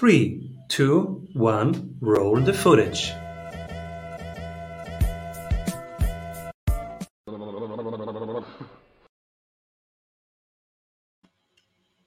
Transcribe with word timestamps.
Three, 0.00 0.56
two, 0.68 1.28
one, 1.34 1.98
roll 2.00 2.40
the 2.40 2.54
footage. 2.54 3.12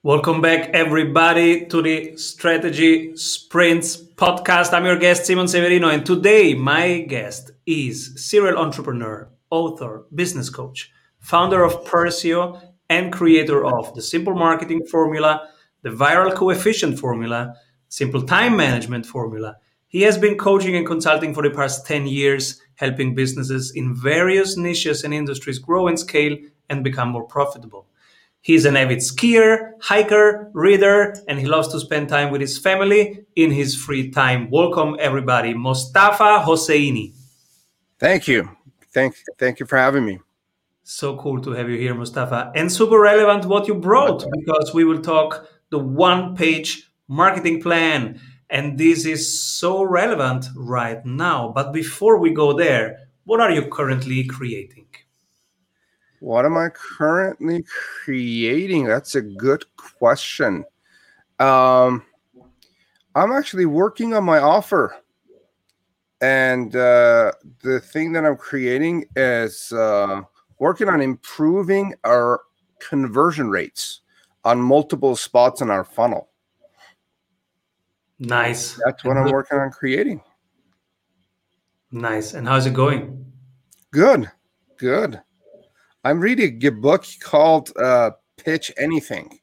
Welcome 0.02 0.41
back, 0.41 0.71
everybody, 0.71 1.68
to 1.68 1.84
the 1.84 2.18
Strategy 2.18 3.16
Sprints 3.16 3.98
podcast. 3.98 4.73
I'm 4.73 4.86
your 4.86 4.98
guest, 4.98 5.28
Simon 5.28 5.48
Severino, 5.48 5.88
and 5.89 6.04
today 6.04 6.55
my 6.55 7.02
guest 7.02 7.52
is 7.68 8.28
serial 8.28 8.57
entrepreneur, 8.57 9.30
author, 9.52 10.05
business 10.16 10.50
coach, 10.50 10.91
founder 11.20 11.64
of 11.64 11.86
Persyo, 11.86 12.60
and 12.89 13.14
creator 13.14 13.64
of 13.64 13.94
the 13.94 14.02
Simple 14.02 14.34
Marketing 14.34 14.84
Formula, 14.84 15.48
the 15.84 15.91
Viral 15.91 16.34
Coefficient 16.34 16.98
Formula, 16.98 17.54
Simple 17.93 18.23
Time 18.23 18.57
Management 18.57 19.05
Formula. 19.05 19.55
He 19.88 20.02
has 20.02 20.17
been 20.17 20.35
coaching 20.35 20.75
and 20.75 20.83
consulting 20.83 21.31
for 21.31 21.43
the 21.43 21.52
past 21.52 21.85
10 21.85 22.07
years, 22.07 22.59
helping 22.73 23.13
businesses 23.13 23.69
in 23.75 23.93
various 23.93 24.57
niches 24.57 25.03
and 25.03 25.13
industries 25.13 25.59
grow 25.59 25.88
and 25.88 25.99
scale 25.99 26.35
and 26.71 26.83
become 26.83 27.09
more 27.09 27.27
profitable. 27.27 27.85
He's 28.41 28.66
an 28.66 28.75
avid 28.75 28.97
skier, 28.97 29.73
hiker, 29.79 30.49
reader, 30.53 31.16
and 31.27 31.39
he 31.39 31.45
loves 31.45 31.67
to 31.67 31.79
spend 31.79 32.09
time 32.09 32.31
with 32.31 32.41
his 32.41 32.57
family 32.57 33.27
in 33.35 33.52
his 33.52 33.75
free 33.75 34.09
time. 34.09 34.49
Welcome, 34.49 34.95
everybody, 34.99 35.53
Mostafa 35.53 36.44
Hosseini. 36.44 37.13
Thank 37.99 38.27
you. 38.27 38.49
Thank, 38.91 39.17
thank 39.38 39.59
you 39.59 39.67
for 39.67 39.77
having 39.77 40.03
me. 40.03 40.19
So 40.81 41.16
cool 41.17 41.39
to 41.41 41.52
have 41.52 41.69
you 41.69 41.77
here, 41.77 41.94
Mostafa. 41.94 42.53
And 42.55 42.71
super 42.71 42.99
relevant 42.99 43.45
what 43.45 43.67
you 43.67 43.75
brought 43.75 44.25
because 44.39 44.73
we 44.73 44.83
will 44.83 44.99
talk 44.99 45.47
the 45.69 45.77
one 45.77 46.35
page 46.35 46.89
marketing 47.07 47.62
plan. 47.62 48.20
And 48.49 48.77
this 48.77 49.05
is 49.05 49.41
so 49.41 49.83
relevant 49.83 50.45
right 50.55 51.03
now. 51.05 51.52
But 51.55 51.73
before 51.73 52.19
we 52.19 52.33
go 52.33 52.53
there, 52.53 53.00
what 53.25 53.39
are 53.39 53.52
you 53.52 53.67
currently 53.67 54.25
creating? 54.25 54.86
What 56.19 56.45
am 56.45 56.58
I 56.58 56.69
currently 56.69 57.66
creating? 58.03 58.86
That's 58.86 59.16
a 59.16 59.22
good 59.22 59.66
question. 59.75 60.63
Um, 61.39 62.03
I'm 63.16 63.31
actually 63.31 63.66
working 63.66 64.13
on 64.13 64.23
my 64.23 64.39
offer. 64.39 64.95
And 66.22 66.73
uh, 66.75 67.33
the 67.61 67.81
thing 67.81 68.13
that 68.13 68.25
I'm 68.25 68.38
creating 68.38 69.06
is 69.16 69.73
uh, 69.73 70.22
working 70.59 70.88
on 70.88 71.02
improving 71.02 71.94
our 72.06 72.41
conversion 72.80 73.50
rates 73.50 74.02
on 74.45 74.61
multiple 74.61 75.16
spots 75.16 75.61
in 75.61 75.69
our 75.69 75.83
funnel. 75.83 76.30
Nice. 78.19 78.80
That's 78.86 79.03
what 79.03 79.17
I'm 79.17 79.31
working 79.31 79.58
on 79.58 79.72
creating. 79.72 80.22
Nice. 81.92 82.33
And 82.33 82.47
how's 82.47 82.66
it 82.66 82.73
going? 82.73 83.31
Good. 83.92 84.31
Good. 84.78 85.22
I'm 86.03 86.19
reading 86.19 86.66
a 86.66 86.69
book 86.69 87.06
called 87.22 87.72
uh, 87.78 88.11
Pitch 88.38 88.72
Anything, 88.78 89.39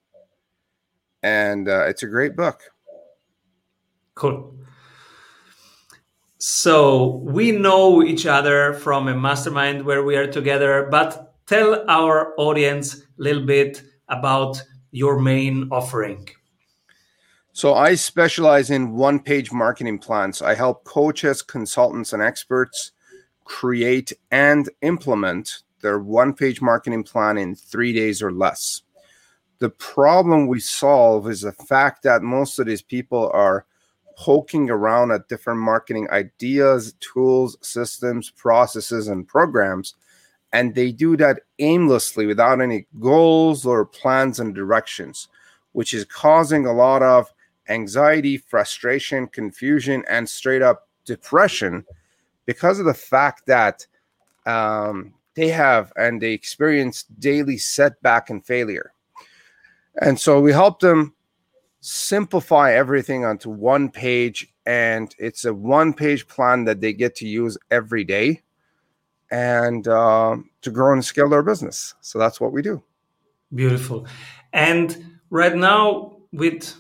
and 1.22 1.68
uh, 1.68 1.86
it's 1.86 2.02
a 2.02 2.06
great 2.06 2.36
book. 2.36 2.60
Cool. 4.14 4.54
So 6.36 7.22
we 7.24 7.52
know 7.52 8.02
each 8.02 8.26
other 8.26 8.74
from 8.74 9.08
a 9.08 9.14
mastermind 9.14 9.84
where 9.84 10.02
we 10.02 10.16
are 10.16 10.26
together, 10.26 10.88
but 10.90 11.34
tell 11.46 11.88
our 11.88 12.34
audience 12.38 12.96
a 12.96 13.02
little 13.16 13.44
bit 13.46 13.82
about 14.08 14.62
your 14.90 15.18
main 15.18 15.68
offering. 15.70 16.28
So 17.52 17.74
I 17.74 17.94
specialize 17.96 18.70
in 18.70 18.92
one 18.92 19.20
page 19.20 19.52
marketing 19.52 19.98
plans. 19.98 20.40
I 20.40 20.54
help 20.54 20.84
coaches, 20.84 21.42
consultants, 21.42 22.12
and 22.12 22.22
experts 22.22 22.92
create 23.44 24.12
and 24.30 24.68
implement 24.82 25.62
their 25.82 25.98
one 25.98 26.32
page 26.32 26.62
marketing 26.62 27.02
plan 27.02 27.36
in 27.36 27.54
three 27.54 27.92
days 27.92 28.22
or 28.22 28.32
less. 28.32 28.82
The 29.58 29.70
problem 29.70 30.46
we 30.46 30.60
solve 30.60 31.28
is 31.28 31.42
the 31.42 31.52
fact 31.52 32.02
that 32.04 32.22
most 32.22 32.58
of 32.58 32.66
these 32.66 32.82
people 32.82 33.30
are 33.34 33.66
poking 34.16 34.70
around 34.70 35.10
at 35.10 35.28
different 35.28 35.60
marketing 35.60 36.08
ideas, 36.10 36.94
tools, 37.00 37.56
systems, 37.62 38.30
processes, 38.30 39.08
and 39.08 39.26
programs. 39.26 39.94
And 40.52 40.74
they 40.74 40.92
do 40.92 41.16
that 41.16 41.40
aimlessly 41.58 42.26
without 42.26 42.60
any 42.60 42.86
goals 43.00 43.66
or 43.66 43.84
plans 43.84 44.38
and 44.38 44.54
directions, 44.54 45.28
which 45.72 45.94
is 45.94 46.04
causing 46.04 46.66
a 46.66 46.72
lot 46.72 47.02
of 47.02 47.32
anxiety, 47.70 48.36
frustration, 48.36 49.26
confusion, 49.28 50.04
and 50.08 50.28
straight 50.28 50.62
up 50.62 50.88
depression 51.04 51.84
because 52.44 52.78
of 52.78 52.86
the 52.86 52.94
fact 52.94 53.46
that 53.46 53.86
um, 54.46 55.14
they 55.34 55.48
have 55.48 55.92
and 55.96 56.20
they 56.20 56.32
experience 56.32 57.04
daily 57.18 57.56
setback 57.56 58.30
and 58.30 58.44
failure. 58.44 58.92
And 60.02 60.18
so 60.18 60.40
we 60.40 60.52
help 60.52 60.80
them 60.80 61.14
simplify 61.80 62.72
everything 62.72 63.24
onto 63.24 63.48
one 63.48 63.90
page 63.90 64.52
and 64.66 65.14
it's 65.18 65.44
a 65.44 65.54
one 65.54 65.94
page 65.94 66.28
plan 66.28 66.64
that 66.64 66.80
they 66.80 66.92
get 66.92 67.14
to 67.16 67.26
use 67.26 67.56
every 67.70 68.04
day 68.04 68.42
and 69.30 69.88
uh, 69.88 70.36
to 70.62 70.70
grow 70.70 70.92
and 70.92 71.04
scale 71.04 71.28
their 71.28 71.42
business. 71.42 71.94
So 72.00 72.18
that's 72.18 72.40
what 72.40 72.52
we 72.52 72.62
do. 72.62 72.82
Beautiful. 73.54 74.06
And 74.52 75.18
right 75.30 75.56
now, 75.56 76.16
with 76.32 76.74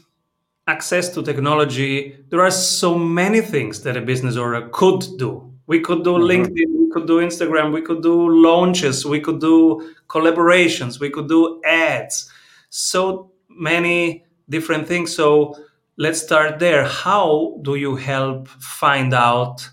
access 0.66 1.08
to 1.14 1.22
technology, 1.22 2.16
there 2.28 2.40
are 2.40 2.50
so 2.50 2.96
many 2.96 3.40
things 3.40 3.82
that 3.82 3.96
a 3.96 4.00
business 4.00 4.36
owner 4.36 4.68
could 4.68 5.04
do. 5.18 5.52
We 5.66 5.80
could 5.80 6.04
do 6.04 6.14
mm-hmm. 6.14 6.30
LinkedIn 6.30 6.80
we 6.90 6.94
could 6.94 7.06
do 7.06 7.18
Instagram, 7.18 7.72
we 7.72 7.82
could 7.82 8.02
do 8.02 8.28
launches, 8.28 9.06
we 9.06 9.20
could 9.20 9.40
do 9.40 9.94
collaborations, 10.08 10.98
we 10.98 11.08
could 11.08 11.28
do 11.28 11.60
ads. 11.64 12.28
So 12.68 13.30
many 13.48 14.24
different 14.48 14.88
things. 14.88 15.14
So 15.14 15.54
let's 15.96 16.20
start 16.20 16.58
there. 16.58 16.84
How 16.84 17.60
do 17.62 17.76
you 17.76 17.94
help 17.94 18.48
find 18.48 19.14
out 19.14 19.68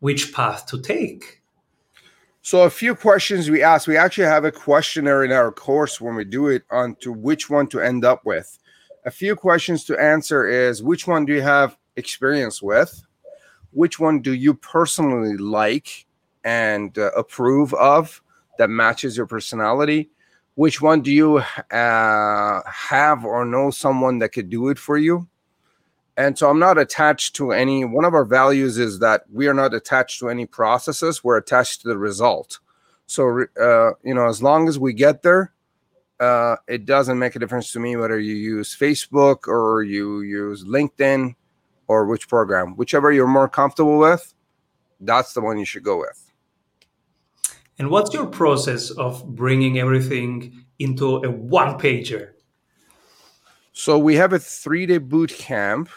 which 0.00 0.34
path 0.34 0.66
to 0.66 0.80
take? 0.80 1.42
So 2.42 2.64
a 2.64 2.70
few 2.70 2.96
questions 2.96 3.48
we 3.48 3.62
ask. 3.62 3.86
We 3.86 3.96
actually 3.96 4.26
have 4.26 4.44
a 4.44 4.50
questionnaire 4.50 5.22
in 5.22 5.30
our 5.30 5.52
course 5.52 6.00
when 6.00 6.16
we 6.16 6.24
do 6.24 6.48
it 6.48 6.64
on 6.72 6.96
to 6.96 7.12
which 7.12 7.48
one 7.48 7.68
to 7.68 7.80
end 7.80 8.04
up 8.04 8.26
with. 8.26 8.58
A 9.04 9.10
few 9.10 9.34
questions 9.36 9.84
to 9.84 9.98
answer 9.98 10.46
is 10.46 10.82
which 10.82 11.06
one 11.06 11.24
do 11.24 11.32
you 11.32 11.42
have 11.42 11.76
experience 11.96 12.62
with? 12.62 13.02
Which 13.72 13.98
one 13.98 14.20
do 14.20 14.32
you 14.32 14.54
personally 14.54 15.36
like? 15.36 16.06
and 16.44 16.96
uh, 16.98 17.10
approve 17.12 17.74
of 17.74 18.22
that 18.58 18.70
matches 18.70 19.16
your 19.16 19.26
personality? 19.26 20.10
Which 20.54 20.82
one 20.82 21.00
do 21.00 21.10
you 21.10 21.38
uh, 21.38 22.60
have 22.66 23.24
or 23.24 23.44
know 23.44 23.70
someone 23.70 24.18
that 24.18 24.30
could 24.30 24.50
do 24.50 24.68
it 24.68 24.78
for 24.78 24.98
you? 24.98 25.28
And 26.16 26.38
so 26.38 26.50
I'm 26.50 26.58
not 26.58 26.76
attached 26.76 27.36
to 27.36 27.52
any. 27.52 27.86
One 27.86 28.04
of 28.04 28.12
our 28.12 28.26
values 28.26 28.76
is 28.76 28.98
that 28.98 29.24
we 29.32 29.48
are 29.48 29.54
not 29.54 29.72
attached 29.72 30.18
to 30.20 30.28
any 30.28 30.44
processes. 30.44 31.24
We're 31.24 31.38
attached 31.38 31.80
to 31.82 31.88
the 31.88 31.96
result. 31.96 32.58
So 33.06 33.46
uh, 33.58 33.92
you 34.04 34.14
know, 34.14 34.28
as 34.28 34.42
long 34.42 34.68
as 34.68 34.78
we 34.78 34.92
get 34.92 35.22
there, 35.22 35.54
uh, 36.20 36.56
it 36.68 36.84
doesn't 36.86 37.18
make 37.18 37.36
a 37.36 37.38
difference 37.38 37.72
to 37.72 37.80
me 37.80 37.96
whether 37.96 38.18
you 38.18 38.34
use 38.34 38.76
Facebook 38.76 39.48
or 39.48 39.82
you 39.82 40.20
use 40.20 40.64
LinkedIn 40.64 41.34
or 41.88 42.06
which 42.06 42.28
program, 42.28 42.76
whichever 42.76 43.12
you're 43.12 43.26
more 43.26 43.48
comfortable 43.48 43.98
with. 43.98 44.34
That's 45.00 45.32
the 45.32 45.40
one 45.40 45.58
you 45.58 45.64
should 45.64 45.82
go 45.82 45.98
with. 45.98 46.32
And 47.78 47.90
what's 47.90 48.14
your 48.14 48.26
process 48.26 48.90
of 48.90 49.34
bringing 49.34 49.78
everything 49.78 50.64
into 50.78 51.16
a 51.16 51.30
one 51.30 51.78
pager? 51.78 52.32
So 53.72 53.98
we 53.98 54.14
have 54.16 54.32
a 54.32 54.38
three 54.38 54.86
day 54.86 54.98
boot 54.98 55.30
camp. 55.30 55.88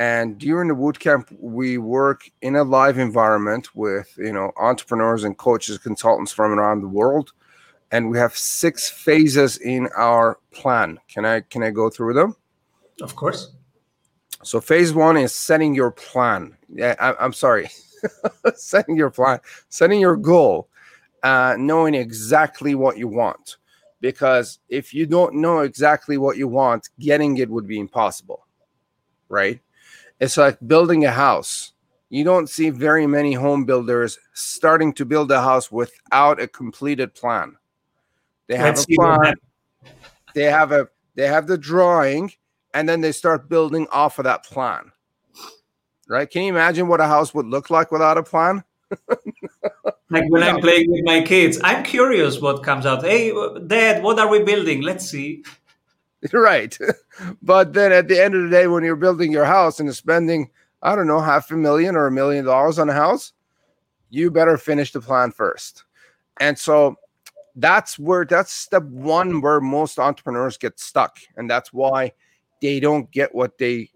And 0.00 0.38
during 0.38 0.68
the 0.68 0.74
boot 0.74 1.00
camp, 1.00 1.28
we 1.40 1.76
work 1.76 2.30
in 2.40 2.54
a 2.54 2.62
live 2.62 2.98
environment 2.98 3.74
with 3.74 4.14
you 4.16 4.32
know 4.32 4.52
entrepreneurs 4.56 5.24
and 5.24 5.36
coaches, 5.36 5.76
consultants 5.76 6.32
from 6.32 6.52
around 6.52 6.82
the 6.82 6.88
world. 6.88 7.32
And 7.90 8.10
we 8.10 8.18
have 8.18 8.36
six 8.36 8.90
phases 8.90 9.56
in 9.58 9.88
our 9.96 10.38
plan. 10.52 11.00
Can 11.08 11.24
I 11.24 11.40
can 11.40 11.62
I 11.62 11.70
go 11.70 11.88
through 11.88 12.14
them? 12.14 12.36
Of 13.00 13.16
course. 13.16 13.54
So 14.42 14.60
phase 14.60 14.92
one 14.92 15.16
is 15.16 15.34
setting 15.34 15.74
your 15.74 15.90
plan. 15.90 16.56
Yeah, 16.68 16.94
I, 17.00 17.14
I'm 17.14 17.32
sorry. 17.32 17.70
setting 18.54 18.96
your 18.96 19.10
plan, 19.10 19.40
setting 19.68 20.00
your 20.00 20.16
goal, 20.16 20.68
uh, 21.22 21.56
knowing 21.58 21.94
exactly 21.94 22.74
what 22.74 22.98
you 22.98 23.08
want. 23.08 23.56
Because 24.00 24.60
if 24.68 24.94
you 24.94 25.06
don't 25.06 25.34
know 25.34 25.60
exactly 25.60 26.18
what 26.18 26.36
you 26.36 26.46
want, 26.46 26.88
getting 27.00 27.38
it 27.38 27.50
would 27.50 27.66
be 27.66 27.80
impossible, 27.80 28.46
right? 29.28 29.60
It's 30.20 30.36
like 30.36 30.58
building 30.66 31.04
a 31.04 31.10
house. 31.10 31.72
You 32.08 32.24
don't 32.24 32.48
see 32.48 32.70
very 32.70 33.06
many 33.06 33.34
home 33.34 33.64
builders 33.64 34.18
starting 34.34 34.92
to 34.94 35.04
build 35.04 35.30
a 35.32 35.42
house 35.42 35.70
without 35.70 36.40
a 36.40 36.48
completed 36.48 37.14
plan. 37.14 37.56
They 38.48 38.56
have 38.56 38.76
Let's 38.76 38.84
a 38.84 38.94
plan. 38.94 39.34
They 40.34 40.44
have 40.44 40.72
a 40.72 40.88
they 41.14 41.26
have 41.26 41.46
the 41.46 41.58
drawing 41.58 42.32
and 42.74 42.88
then 42.88 43.00
they 43.00 43.12
start 43.12 43.48
building 43.48 43.86
off 43.90 44.18
of 44.18 44.24
that 44.24 44.44
plan. 44.44 44.92
Right? 46.08 46.28
Can 46.28 46.42
you 46.42 46.48
imagine 46.48 46.88
what 46.88 47.00
a 47.00 47.06
house 47.06 47.34
would 47.34 47.46
look 47.46 47.70
like 47.70 47.92
without 47.92 48.18
a 48.18 48.22
plan? 48.22 48.64
like 50.10 50.24
when 50.30 50.42
I'm 50.42 50.60
playing 50.60 50.90
with 50.90 51.04
my 51.04 51.20
kids, 51.22 51.60
I'm 51.62 51.84
curious 51.84 52.40
what 52.40 52.62
comes 52.62 52.86
out. 52.86 53.04
Hey, 53.04 53.32
dad, 53.66 54.02
what 54.02 54.18
are 54.18 54.28
we 54.28 54.42
building? 54.42 54.82
Let's 54.82 55.08
see. 55.08 55.44
Right. 56.32 56.76
But 57.42 57.72
then 57.72 57.90
at 57.92 58.06
the 58.06 58.22
end 58.22 58.34
of 58.34 58.44
the 58.44 58.48
day, 58.48 58.68
when 58.68 58.84
you're 58.84 58.96
building 58.96 59.32
your 59.32 59.44
house 59.44 59.80
and 59.80 59.92
spending, 59.94 60.50
I 60.82 60.94
don't 60.94 61.08
know, 61.08 61.20
half 61.20 61.50
a 61.50 61.56
million 61.56 61.96
or 61.96 62.06
a 62.06 62.12
million 62.12 62.44
dollars 62.44 62.78
on 62.78 62.88
a 62.88 62.92
house, 62.92 63.32
you 64.08 64.30
better 64.30 64.56
finish 64.56 64.92
the 64.92 65.00
plan 65.00 65.32
first. 65.32 65.84
And 66.38 66.56
so 66.56 66.96
that's 67.58 67.98
where 67.98 68.24
that's 68.24 68.52
step 68.52 68.84
one 68.84 69.40
where 69.40 69.60
most 69.60 69.98
entrepreneurs 69.98 70.56
get 70.56 70.78
stuck. 70.78 71.18
And 71.36 71.50
that's 71.50 71.72
why 71.72 72.12
they 72.62 72.78
don't 72.80 73.10
get 73.10 73.34
what 73.34 73.58
they 73.58 73.90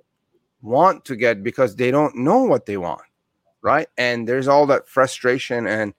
want 0.62 1.05
to 1.06 1.17
get 1.17 1.43
because 1.43 1.76
they 1.76 1.91
don't 1.91 2.17
know 2.17 2.43
what 2.43 2.67
they 2.67 2.76
want. 2.76 3.03
Right. 3.62 3.87
And 3.97 4.29
there's 4.29 4.49
all 4.49 4.67
that 4.67 4.88
frustration 4.88 5.67
and 5.67 5.94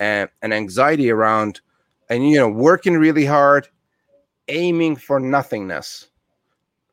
and, 0.00 0.28
and 0.42 0.52
anxiety 0.52 1.10
around 1.10 1.60
and 2.10 2.28
you 2.28 2.36
know 2.36 2.48
working 2.48 2.94
really 2.94 3.24
hard, 3.24 3.68
aiming 4.48 4.96
for 4.96 5.20
nothingness. 5.20 6.08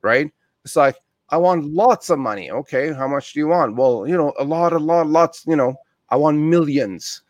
Right. 0.04 0.32
It's 0.64 0.76
like 0.76 0.98
I 1.30 1.38
want 1.38 1.66
lots 1.66 2.12
of 2.12 2.20
money. 2.20 2.52
Okay, 2.52 2.94
how 2.94 3.08
much 3.08 3.34
do 3.34 3.40
you 3.40 3.48
want? 3.48 3.76
Well, 3.76 4.06
you 4.06 4.18
know, 4.18 4.34
a 4.38 4.44
lot, 4.44 4.74
a 4.74 4.78
lot, 4.78 5.08
lots, 5.08 5.46
you 5.48 5.56
know, 5.56 5.76
I 6.10 6.18
want 6.18 6.38
millions. 6.38 7.24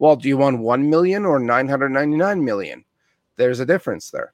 Well, 0.00 0.16
do 0.16 0.28
you 0.28 0.36
want 0.36 0.58
1 0.58 0.90
million 0.90 1.24
or 1.24 1.38
999 1.38 2.44
million? 2.44 2.84
There's 3.36 3.60
a 3.60 3.66
difference 3.66 4.10
there. 4.10 4.32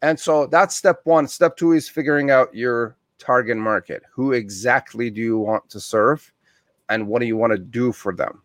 And 0.00 0.18
so 0.18 0.46
that's 0.46 0.74
step 0.74 1.00
one. 1.04 1.28
Step 1.28 1.56
two 1.56 1.72
is 1.72 1.88
figuring 1.88 2.30
out 2.30 2.54
your 2.54 2.96
target 3.18 3.56
market. 3.56 4.04
Who 4.12 4.32
exactly 4.32 5.10
do 5.10 5.20
you 5.20 5.38
want 5.38 5.68
to 5.70 5.80
serve? 5.80 6.32
And 6.88 7.06
what 7.06 7.20
do 7.20 7.26
you 7.26 7.36
want 7.36 7.52
to 7.52 7.58
do 7.58 7.92
for 7.92 8.14
them? 8.14 8.42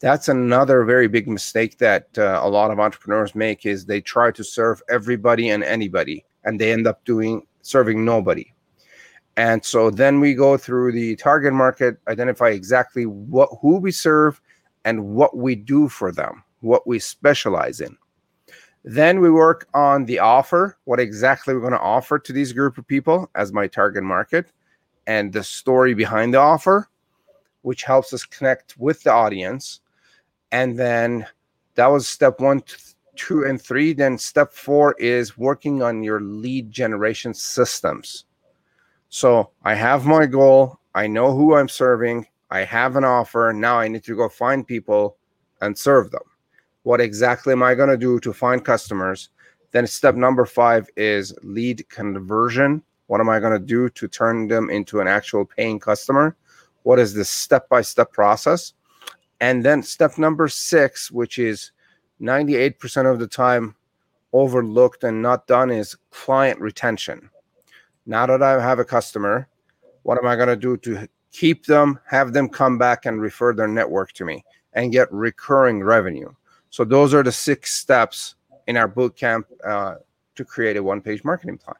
That's 0.00 0.28
another 0.28 0.84
very 0.84 1.08
big 1.08 1.26
mistake 1.26 1.78
that 1.78 2.06
uh, 2.16 2.40
a 2.42 2.48
lot 2.48 2.70
of 2.70 2.78
entrepreneurs 2.78 3.34
make 3.34 3.66
is 3.66 3.84
they 3.84 4.00
try 4.00 4.30
to 4.30 4.44
serve 4.44 4.82
everybody 4.88 5.50
and 5.50 5.64
anybody 5.64 6.24
and 6.44 6.60
they 6.60 6.72
end 6.72 6.86
up 6.86 7.04
doing 7.04 7.46
serving 7.62 8.04
nobody 8.04 8.54
and 9.36 9.64
so 9.64 9.90
then 9.90 10.20
we 10.20 10.34
go 10.34 10.56
through 10.56 10.92
the 10.92 11.16
target 11.16 11.52
market, 11.52 11.96
identify 12.06 12.50
exactly 12.50 13.06
what 13.06 13.48
who 13.60 13.78
we 13.78 13.90
serve 13.90 14.40
and 14.84 15.14
what 15.14 15.36
we 15.36 15.54
do 15.54 15.88
for 15.88 16.12
them, 16.12 16.42
what 16.60 16.86
we 16.86 16.98
specialize 16.98 17.80
in. 17.80 17.96
Then 18.84 19.20
we 19.20 19.30
work 19.30 19.66
on 19.72 20.04
the 20.04 20.18
offer, 20.18 20.76
what 20.84 21.00
exactly 21.00 21.54
we're 21.54 21.60
going 21.60 21.72
to 21.72 21.80
offer 21.80 22.18
to 22.18 22.32
these 22.32 22.52
group 22.52 22.76
of 22.76 22.86
people 22.86 23.30
as 23.34 23.52
my 23.52 23.66
target 23.66 24.04
market, 24.04 24.52
and 25.06 25.32
the 25.32 25.42
story 25.42 25.94
behind 25.94 26.34
the 26.34 26.38
offer, 26.38 26.88
which 27.62 27.82
helps 27.82 28.12
us 28.12 28.24
connect 28.24 28.76
with 28.78 29.02
the 29.02 29.12
audience. 29.12 29.80
And 30.52 30.78
then 30.78 31.26
that 31.76 31.86
was 31.86 32.06
step 32.06 32.40
one, 32.40 32.62
two, 33.16 33.44
and 33.44 33.60
three. 33.60 33.94
Then 33.94 34.18
step 34.18 34.52
four 34.52 34.94
is 34.98 35.38
working 35.38 35.82
on 35.82 36.02
your 36.02 36.20
lead 36.20 36.70
generation 36.70 37.32
systems 37.32 38.26
so 39.14 39.52
I 39.62 39.74
have 39.74 40.06
my 40.06 40.26
goal. 40.26 40.80
I 40.92 41.06
know 41.06 41.36
who 41.36 41.54
I'm 41.54 41.68
serving. 41.68 42.26
I 42.54 42.62
have 42.62 42.94
an 42.94 43.02
offer. 43.02 43.52
Now 43.52 43.80
I 43.80 43.88
need 43.88 44.04
to 44.04 44.14
go 44.14 44.28
find 44.28 44.64
people 44.64 45.16
and 45.60 45.76
serve 45.76 46.12
them. 46.12 46.22
What 46.84 47.00
exactly 47.00 47.50
am 47.50 47.64
I 47.64 47.74
going 47.74 47.88
to 47.88 47.96
do 47.96 48.20
to 48.20 48.32
find 48.32 48.64
customers? 48.64 49.30
Then 49.72 49.88
step 49.88 50.14
number 50.14 50.46
five 50.46 50.88
is 50.96 51.34
lead 51.42 51.88
conversion. 51.88 52.80
What 53.08 53.20
am 53.20 53.28
I 53.28 53.40
going 53.40 53.54
to 53.54 53.66
do 53.66 53.88
to 53.90 54.06
turn 54.06 54.46
them 54.46 54.70
into 54.70 55.00
an 55.00 55.08
actual 55.08 55.44
paying 55.44 55.80
customer? 55.80 56.36
What 56.84 57.00
is 57.00 57.12
the 57.12 57.24
step 57.24 57.68
by 57.68 57.82
step 57.82 58.12
process? 58.12 58.72
And 59.40 59.64
then 59.64 59.82
step 59.82 60.16
number 60.16 60.46
six, 60.46 61.10
which 61.10 61.40
is 61.40 61.72
98% 62.20 63.10
of 63.10 63.18
the 63.18 63.26
time 63.26 63.74
overlooked 64.32 65.02
and 65.02 65.20
not 65.20 65.48
done, 65.48 65.72
is 65.72 65.96
client 66.12 66.60
retention. 66.60 67.30
Now 68.06 68.26
that 68.26 68.44
I 68.44 68.62
have 68.62 68.78
a 68.78 68.84
customer, 68.84 69.48
what 70.04 70.18
am 70.18 70.26
I 70.28 70.36
going 70.36 70.48
to 70.48 70.56
do 70.56 70.76
to 70.76 71.08
keep 71.34 71.66
them, 71.66 71.98
have 72.06 72.32
them 72.32 72.48
come 72.48 72.78
back 72.78 73.06
and 73.06 73.20
refer 73.20 73.52
their 73.52 73.68
network 73.68 74.12
to 74.12 74.24
me 74.24 74.44
and 74.72 74.92
get 74.92 75.12
recurring 75.12 75.82
revenue? 75.82 76.32
So 76.70 76.84
those 76.84 77.12
are 77.12 77.22
the 77.22 77.32
six 77.32 77.76
steps 77.76 78.36
in 78.66 78.76
our 78.76 78.88
boot 78.88 79.16
camp 79.16 79.46
uh, 79.66 79.96
to 80.36 80.44
create 80.44 80.76
a 80.76 80.82
one-page 80.82 81.24
marketing 81.24 81.58
plan. 81.58 81.76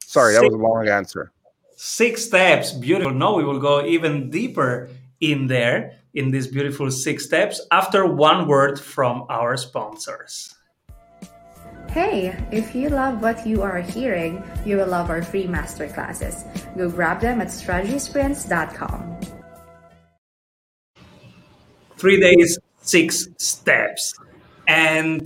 Sorry, 0.00 0.32
that 0.34 0.42
was 0.42 0.54
a 0.54 0.56
long 0.56 0.88
answer. 0.88 1.32
Six 1.76 2.24
steps, 2.24 2.72
beautiful. 2.72 3.12
No, 3.12 3.34
we 3.34 3.44
will 3.44 3.60
go 3.60 3.84
even 3.84 4.30
deeper 4.30 4.88
in 5.20 5.46
there 5.46 5.98
in 6.14 6.30
these 6.30 6.46
beautiful 6.46 6.90
six 6.90 7.24
steps 7.24 7.60
after 7.70 8.06
one 8.06 8.46
word 8.46 8.80
from 8.80 9.26
our 9.28 9.56
sponsors. 9.56 10.55
Hey, 11.96 12.36
if 12.52 12.74
you 12.74 12.90
love 12.90 13.22
what 13.22 13.46
you 13.46 13.62
are 13.62 13.80
hearing, 13.80 14.44
you 14.66 14.76
will 14.76 14.86
love 14.86 15.08
our 15.08 15.22
free 15.22 15.46
masterclasses. 15.46 16.44
Go 16.76 16.90
grab 16.90 17.22
them 17.22 17.40
at 17.40 17.48
strategysprints.com. 17.48 19.16
Three 21.96 22.20
days, 22.20 22.58
six 22.82 23.28
steps. 23.38 24.12
And 24.68 25.24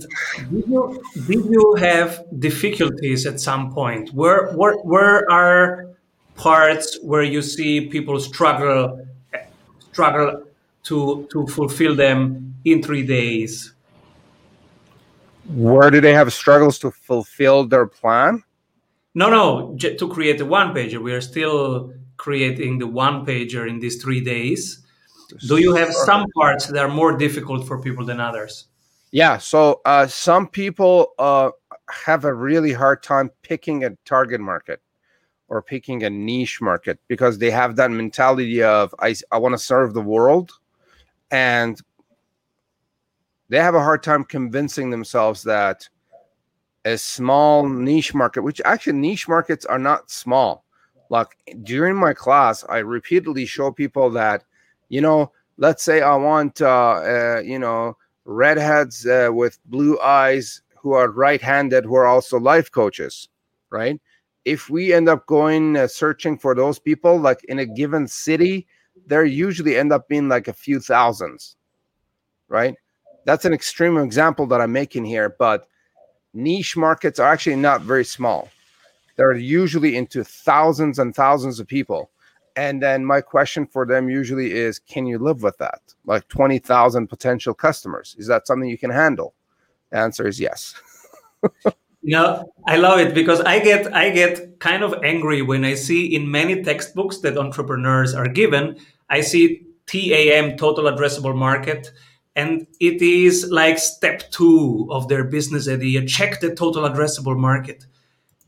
did 0.49 0.65
you, 0.65 1.03
did 1.27 1.43
you 1.43 1.75
have 1.77 2.23
difficulties 2.39 3.25
at 3.25 3.41
some 3.41 3.73
point? 3.73 4.13
Where, 4.13 4.53
where, 4.53 4.75
where 4.77 5.29
are 5.29 5.89
parts 6.35 6.97
where 7.01 7.23
you 7.23 7.41
see 7.41 7.87
people 7.89 8.17
struggle 8.21 9.05
struggle 9.91 10.43
to, 10.83 11.27
to 11.33 11.47
fulfill 11.47 11.95
them 11.95 12.55
in 12.63 12.81
three 12.81 13.05
days? 13.05 13.73
Where 15.47 15.89
do 15.89 16.01
they 16.01 16.13
have 16.13 16.31
struggles 16.33 16.79
to 16.79 16.91
fulfill 16.91 17.65
their 17.65 17.85
plan? 17.85 18.43
No, 19.13 19.29
no, 19.29 19.75
to 19.77 20.07
create 20.07 20.39
a 20.39 20.45
one 20.45 20.73
pager. 20.73 21.01
We 21.01 21.11
are 21.13 21.21
still 21.21 21.93
creating 22.17 22.79
the 22.79 22.87
one 22.87 23.25
pager 23.25 23.67
in 23.67 23.79
these 23.79 24.01
three 24.01 24.21
days. 24.21 24.85
Do 25.47 25.57
you 25.57 25.75
have 25.75 25.93
some 25.93 26.25
parts 26.35 26.67
that 26.67 26.83
are 26.83 26.89
more 26.89 27.17
difficult 27.17 27.67
for 27.67 27.81
people 27.81 28.05
than 28.05 28.19
others? 28.19 28.67
Yeah. 29.11 29.37
So 29.37 29.81
uh, 29.85 30.07
some 30.07 30.47
people 30.47 31.13
uh, 31.19 31.51
have 31.89 32.25
a 32.25 32.33
really 32.33 32.73
hard 32.73 33.03
time 33.03 33.31
picking 33.41 33.83
a 33.83 33.91
target 34.05 34.39
market 34.39 34.81
or 35.47 35.61
picking 35.61 36.03
a 36.03 36.09
niche 36.09 36.61
market 36.61 36.99
because 37.07 37.37
they 37.37 37.51
have 37.51 37.75
that 37.75 37.91
mentality 37.91 38.63
of 38.63 38.95
I, 38.99 39.15
I 39.31 39.37
want 39.37 39.53
to 39.53 39.57
serve 39.57 39.93
the 39.93 40.01
world 40.01 40.51
and 41.29 41.79
they 43.51 43.57
have 43.57 43.75
a 43.75 43.83
hard 43.83 44.01
time 44.01 44.23
convincing 44.23 44.89
themselves 44.89 45.43
that 45.43 45.87
a 46.85 46.97
small 46.97 47.67
niche 47.67 48.13
market, 48.13 48.43
which 48.43 48.61
actually 48.63 48.93
niche 48.93 49.27
markets 49.27 49.65
are 49.65 49.77
not 49.77 50.09
small. 50.09 50.63
Like 51.09 51.35
during 51.63 51.97
my 51.97 52.13
class, 52.13 52.63
I 52.69 52.77
repeatedly 52.77 53.45
show 53.45 53.69
people 53.69 54.09
that, 54.11 54.45
you 54.87 55.01
know, 55.01 55.33
let's 55.57 55.83
say 55.83 56.01
I 56.01 56.15
want, 56.15 56.61
uh, 56.61 57.01
uh, 57.03 57.41
you 57.43 57.59
know, 57.59 57.97
redheads 58.23 59.05
uh, 59.05 59.31
with 59.33 59.59
blue 59.65 59.99
eyes 59.99 60.61
who 60.77 60.93
are 60.93 61.11
right-handed 61.11 61.83
who 61.83 61.95
are 61.95 62.07
also 62.07 62.39
life 62.39 62.71
coaches, 62.71 63.27
right? 63.69 63.99
If 64.45 64.69
we 64.69 64.93
end 64.93 65.09
up 65.09 65.25
going 65.25 65.75
uh, 65.75 65.87
searching 65.87 66.37
for 66.37 66.55
those 66.55 66.79
people, 66.79 67.19
like 67.19 67.43
in 67.49 67.59
a 67.59 67.65
given 67.65 68.07
city, 68.07 68.65
there 69.07 69.25
usually 69.25 69.75
end 69.75 69.91
up 69.91 70.07
being 70.07 70.29
like 70.29 70.47
a 70.47 70.53
few 70.53 70.79
thousands, 70.79 71.57
right? 72.47 72.75
That's 73.25 73.45
an 73.45 73.53
extreme 73.53 73.97
example 73.97 74.45
that 74.47 74.61
I'm 74.61 74.71
making 74.71 75.05
here, 75.05 75.35
but 75.37 75.67
niche 76.33 76.77
markets 76.77 77.19
are 77.19 77.31
actually 77.31 77.55
not 77.55 77.81
very 77.81 78.05
small. 78.05 78.49
They're 79.15 79.33
usually 79.33 79.95
into 79.95 80.23
thousands 80.23 80.99
and 80.99 81.15
thousands 81.15 81.59
of 81.59 81.67
people. 81.67 82.09
And 82.55 82.81
then 82.81 83.05
my 83.05 83.21
question 83.21 83.65
for 83.65 83.85
them 83.85 84.09
usually 84.09 84.51
is 84.51 84.79
can 84.79 85.05
you 85.05 85.19
live 85.19 85.43
with 85.43 85.57
that? 85.59 85.79
Like 86.05 86.27
20,000 86.27 87.07
potential 87.07 87.53
customers. 87.53 88.15
Is 88.17 88.27
that 88.27 88.47
something 88.47 88.69
you 88.69 88.77
can 88.77 88.89
handle? 88.89 89.33
The 89.91 89.99
answer 89.99 90.27
is 90.27 90.39
yes. 90.39 90.73
you 92.01 92.15
know, 92.17 92.51
I 92.67 92.77
love 92.77 92.99
it 92.99 93.13
because 93.13 93.41
I 93.41 93.59
get 93.59 93.93
I 93.93 94.09
get 94.09 94.59
kind 94.59 94.83
of 94.83 94.95
angry 95.03 95.41
when 95.41 95.63
I 95.63 95.75
see 95.75 96.13
in 96.13 96.29
many 96.29 96.63
textbooks 96.63 97.19
that 97.19 97.37
entrepreneurs 97.37 98.13
are 98.13 98.27
given, 98.27 98.77
I 99.09 99.21
see 99.21 99.65
TAM 99.85 100.57
total 100.57 100.85
addressable 100.85 101.35
market 101.35 101.91
and 102.35 102.65
it 102.79 103.01
is 103.01 103.49
like 103.51 103.77
step 103.77 104.31
two 104.31 104.87
of 104.89 105.07
their 105.07 105.23
business 105.23 105.67
idea 105.67 106.05
check 106.05 106.39
the 106.39 106.53
total 106.55 106.83
addressable 106.83 107.37
market 107.37 107.85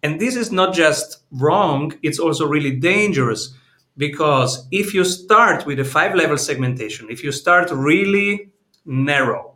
and 0.02 0.20
this 0.20 0.36
is 0.36 0.52
not 0.52 0.74
just 0.74 1.24
wrong 1.32 1.94
it's 2.02 2.20
also 2.20 2.48
really 2.48 2.72
dangerous 2.72 3.54
because 3.98 4.68
if 4.72 4.94
you 4.94 5.04
start 5.04 5.66
with 5.66 5.80
a 5.80 5.86
five 5.86 6.16
level 6.16 6.38
segmentation 6.38 7.08
if 7.10 7.24
you 7.24 7.32
start 7.32 7.70
really 7.72 8.52
narrow 8.86 9.56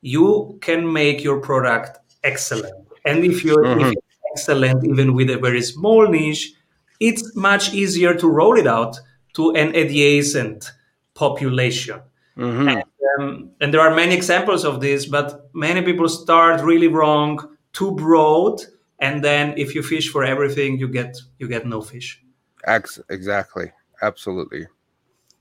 you 0.00 0.58
can 0.60 0.92
make 0.92 1.22
your 1.22 1.40
product 1.40 1.98
excellent 2.24 2.74
and 3.04 3.24
if 3.24 3.44
you're, 3.44 3.64
mm-hmm. 3.64 3.92
excellent 4.32 4.84
even 4.84 5.14
with 5.14 5.28
a 5.30 5.38
very 5.38 5.62
small 5.62 6.08
niche 6.08 6.54
it's 7.02 7.34
much 7.34 7.74
easier 7.74 8.14
to 8.14 8.28
roll 8.28 8.56
it 8.56 8.66
out 8.66 8.96
to 9.34 9.50
an 9.52 9.74
adjacent 9.74 10.70
population. 11.14 12.00
Mhm. 12.36 12.68
And, 12.68 12.82
um, 13.18 13.50
and 13.60 13.72
there 13.74 13.80
are 13.80 13.94
many 13.94 14.14
examples 14.14 14.64
of 14.64 14.80
this, 14.80 15.06
but 15.06 15.50
many 15.52 15.82
people 15.82 16.08
start 16.08 16.62
really 16.62 16.88
wrong, 16.88 17.38
too 17.72 17.92
broad, 17.92 18.62
and 18.98 19.22
then 19.22 19.54
if 19.56 19.74
you 19.74 19.82
fish 19.82 20.10
for 20.10 20.24
everything, 20.24 20.78
you 20.78 20.88
get 20.88 21.16
you 21.38 21.48
get 21.48 21.66
no 21.66 21.80
fish. 21.82 22.22
Ex- 22.66 23.00
exactly. 23.08 23.72
Absolutely. 24.00 24.66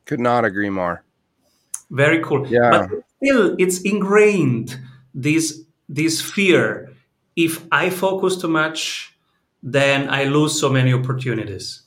Could 0.05 0.19
not 0.19 0.45
agree 0.45 0.69
more. 0.69 1.03
Very 1.89 2.19
cool. 2.23 2.47
Yeah. 2.47 2.71
But 2.71 2.89
still, 3.17 3.55
it's 3.59 3.81
ingrained 3.81 4.77
this 5.13 5.61
this 5.89 6.21
fear. 6.21 6.89
If 7.35 7.65
I 7.71 7.89
focus 7.89 8.37
too 8.37 8.47
much, 8.47 9.15
then 9.63 10.09
I 10.09 10.25
lose 10.25 10.59
so 10.59 10.69
many 10.69 10.93
opportunities. 10.93 11.83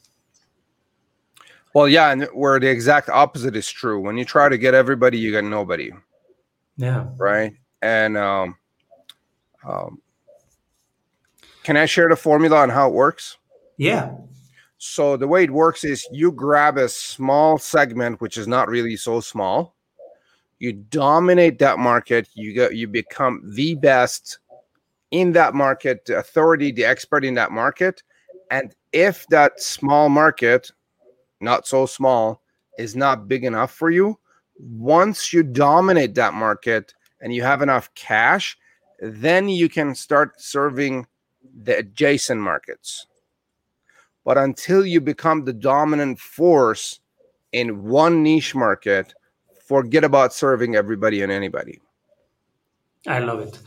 Well, 1.74 1.88
yeah, 1.88 2.12
and 2.12 2.24
where 2.32 2.60
the 2.60 2.68
exact 2.68 3.08
opposite 3.08 3.56
is 3.56 3.68
true. 3.68 4.00
When 4.00 4.16
you 4.16 4.24
try 4.24 4.48
to 4.48 4.56
get 4.56 4.74
everybody, 4.74 5.18
you 5.18 5.32
get 5.32 5.44
nobody, 5.44 5.90
Yeah. 6.76 7.06
right? 7.16 7.52
And 7.82 8.16
um, 8.16 8.56
um, 9.66 10.00
can 11.64 11.76
I 11.76 11.86
share 11.86 12.08
the 12.08 12.16
formula 12.16 12.58
on 12.58 12.68
how 12.70 12.88
it 12.88 12.94
works? 12.94 13.38
Yeah. 13.76 14.14
So 14.78 15.16
the 15.16 15.26
way 15.26 15.44
it 15.44 15.50
works 15.50 15.82
is 15.82 16.06
you 16.12 16.30
grab 16.30 16.78
a 16.78 16.88
small 16.88 17.58
segment, 17.58 18.20
which 18.20 18.36
is 18.38 18.46
not 18.46 18.68
really 18.68 18.96
so 18.96 19.20
small. 19.20 19.74
You 20.60 20.74
dominate 20.74 21.58
that 21.58 21.78
market. 21.78 22.28
You 22.34 22.52
get 22.52 22.76
you 22.76 22.86
become 22.86 23.42
the 23.54 23.74
best 23.74 24.38
in 25.10 25.32
that 25.32 25.54
market, 25.54 26.04
the 26.04 26.18
authority, 26.18 26.70
the 26.70 26.84
expert 26.84 27.24
in 27.24 27.34
that 27.34 27.50
market. 27.50 28.02
And 28.50 28.74
if 28.92 29.26
that 29.28 29.60
small 29.60 30.08
market, 30.08 30.70
not 31.44 31.66
so 31.66 31.86
small, 31.86 32.42
is 32.78 32.96
not 32.96 33.28
big 33.28 33.44
enough 33.44 33.72
for 33.72 33.90
you, 33.90 34.18
once 34.58 35.32
you 35.32 35.42
dominate 35.42 36.14
that 36.14 36.34
market 36.34 36.94
and 37.20 37.34
you 37.34 37.42
have 37.42 37.62
enough 37.62 37.92
cash, 37.94 38.56
then 39.00 39.48
you 39.48 39.68
can 39.68 39.94
start 39.94 40.40
serving 40.40 41.06
the 41.62 41.78
adjacent 41.78 42.40
markets. 42.40 43.06
But 44.24 44.38
until 44.38 44.86
you 44.86 45.00
become 45.00 45.44
the 45.44 45.52
dominant 45.52 46.18
force 46.18 47.00
in 47.52 47.84
one 47.84 48.22
niche 48.22 48.54
market, 48.54 49.14
forget 49.66 50.04
about 50.04 50.32
serving 50.32 50.76
everybody 50.76 51.22
and 51.22 51.30
anybody. 51.30 51.80
I 53.06 53.18
love 53.18 53.40
it. 53.40 53.58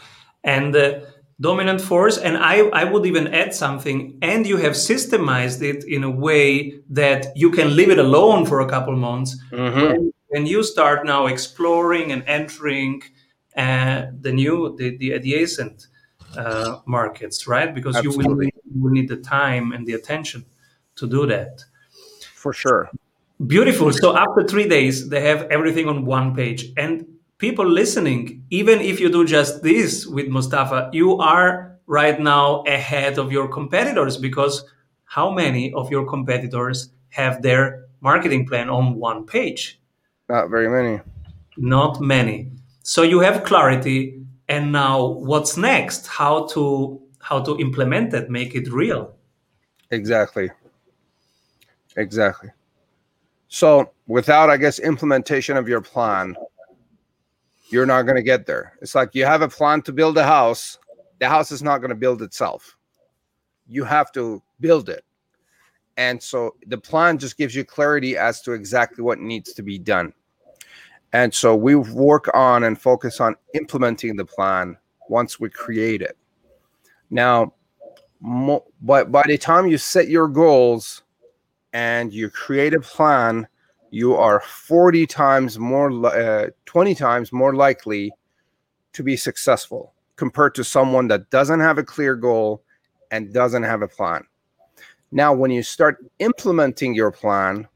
And 0.43 0.75
uh, 0.75 1.01
dominant 1.39 1.81
force, 1.81 2.17
and 2.17 2.37
I, 2.37 2.61
I 2.69 2.83
would 2.83 3.05
even 3.05 3.27
add 3.33 3.53
something, 3.53 4.17
and 4.21 4.47
you 4.47 4.57
have 4.57 4.73
systemized 4.73 5.61
it 5.61 5.83
in 5.83 6.03
a 6.03 6.09
way 6.09 6.73
that 6.89 7.27
you 7.35 7.51
can 7.51 7.75
leave 7.75 7.89
it 7.89 7.99
alone 7.99 8.45
for 8.45 8.61
a 8.61 8.67
couple 8.67 8.95
months. 8.95 9.37
When, 9.51 10.13
when 10.29 10.45
you 10.45 10.63
start 10.63 11.05
now 11.05 11.27
exploring 11.27 12.11
and 12.11 12.23
entering 12.27 13.03
uh, 13.55 14.07
the 14.19 14.31
new, 14.31 14.75
the, 14.77 14.97
the 14.97 15.11
adjacent 15.11 15.87
uh, 16.35 16.79
markets, 16.85 17.47
right? 17.47 17.73
Because 17.73 18.01
you 18.03 18.11
will, 18.11 18.35
need, 18.35 18.53
you 18.73 18.83
will 18.83 18.91
need 18.91 19.07
the 19.07 19.17
time 19.17 19.71
and 19.71 19.85
the 19.85 19.93
attention 19.93 20.45
to 20.95 21.07
do 21.07 21.25
that. 21.27 21.63
For 22.33 22.53
sure. 22.53 22.89
Beautiful. 23.45 23.93
So 23.93 24.17
after 24.17 24.43
three 24.43 24.67
days, 24.67 25.09
they 25.09 25.21
have 25.21 25.43
everything 25.51 25.87
on 25.87 26.05
one 26.05 26.35
page. 26.35 26.73
And 26.75 27.05
people 27.37 27.65
listening, 27.65 28.43
even 28.49 28.79
if 28.81 28.99
you 28.99 29.09
do 29.09 29.25
just 29.25 29.63
this 29.63 30.05
with 30.05 30.27
Mostafa, 30.27 30.93
you 30.93 31.17
are 31.17 31.77
right 31.85 32.19
now 32.19 32.63
ahead 32.63 33.17
of 33.17 33.31
your 33.31 33.47
competitors 33.47 34.17
because 34.17 34.65
how 35.05 35.31
many 35.31 35.73
of 35.73 35.89
your 35.89 36.05
competitors 36.05 36.89
have 37.09 37.41
their 37.41 37.85
marketing 38.01 38.45
plan 38.45 38.69
on 38.69 38.95
one 38.95 39.25
page? 39.25 39.79
Not 40.29 40.49
very 40.49 40.69
many. 40.69 41.01
Not 41.57 42.01
many. 42.01 42.51
So 42.83 43.03
you 43.03 43.19
have 43.19 43.43
clarity 43.43 44.21
and 44.49 44.71
now 44.71 45.05
what's 45.05 45.57
next? 45.57 46.07
How 46.07 46.47
to 46.47 47.01
how 47.19 47.41
to 47.41 47.57
implement 47.59 48.13
it, 48.13 48.29
make 48.29 48.55
it 48.55 48.71
real. 48.71 49.13
Exactly. 49.91 50.49
Exactly. 51.97 52.49
So 53.49 53.91
without, 54.07 54.49
I 54.49 54.55
guess, 54.55 54.79
implementation 54.79 55.57
of 55.57 55.67
your 55.67 55.81
plan, 55.81 56.35
you're 57.69 57.85
not 57.85 58.03
going 58.03 58.15
to 58.15 58.23
get 58.23 58.45
there. 58.45 58.77
It's 58.81 58.95
like 58.95 59.13
you 59.13 59.25
have 59.25 59.41
a 59.41 59.49
plan 59.49 59.81
to 59.83 59.93
build 59.93 60.17
a 60.17 60.23
house, 60.23 60.79
the 61.19 61.27
house 61.27 61.51
is 61.51 61.63
not 61.63 61.79
going 61.79 61.89
to 61.89 61.95
build 61.95 62.21
itself. 62.21 62.77
You 63.67 63.83
have 63.83 64.11
to 64.13 64.41
build 64.59 64.89
it. 64.89 65.03
And 65.97 66.21
so 66.21 66.55
the 66.67 66.77
plan 66.77 67.17
just 67.17 67.37
gives 67.37 67.55
you 67.55 67.65
clarity 67.65 68.17
as 68.17 68.41
to 68.43 68.51
exactly 68.51 69.03
what 69.03 69.19
needs 69.19 69.53
to 69.53 69.63
be 69.63 69.79
done. 69.79 70.13
And 71.13 71.33
so 71.33 71.55
we 71.55 71.75
work 71.75 72.29
on 72.33 72.63
and 72.63 72.79
focus 72.79 73.19
on 73.19 73.35
implementing 73.53 74.15
the 74.15 74.25
plan 74.25 74.77
once 75.09 75.39
we 75.39 75.49
create 75.49 76.01
it. 76.01 76.17
Now, 77.09 77.53
mo- 78.21 78.65
but 78.81 79.11
by 79.11 79.23
the 79.25 79.37
time 79.37 79.67
you 79.67 79.77
set 79.77 80.09
your 80.09 80.27
goals 80.27 81.03
and 81.73 82.13
you 82.13 82.29
create 82.29 82.73
a 82.73 82.79
plan, 82.81 83.47
you 83.91 84.15
are 84.15 84.41
40 84.41 85.07
times 85.07 85.57
more, 85.59 85.91
uh, 86.05 86.47
20 86.65 86.95
times 86.95 87.31
more 87.31 87.55
likely 87.55 88.11
to 88.93 89.03
be 89.03 89.15
successful 89.15 89.93
compared 90.15 90.55
to 90.55 90.63
someone 90.63 91.07
that 91.07 91.29
doesn't 91.29 91.59
have 91.59 91.77
a 91.77 91.83
clear 91.83 92.15
goal 92.15 92.63
and 93.11 93.33
doesn't 93.33 93.63
have 93.63 93.81
a 93.81 93.87
plan. 93.87 94.23
Now, 95.11 95.33
when 95.33 95.51
you 95.51 95.63
start 95.63 96.03
implementing 96.19 96.93
your 96.93 97.11
plan, 97.11 97.67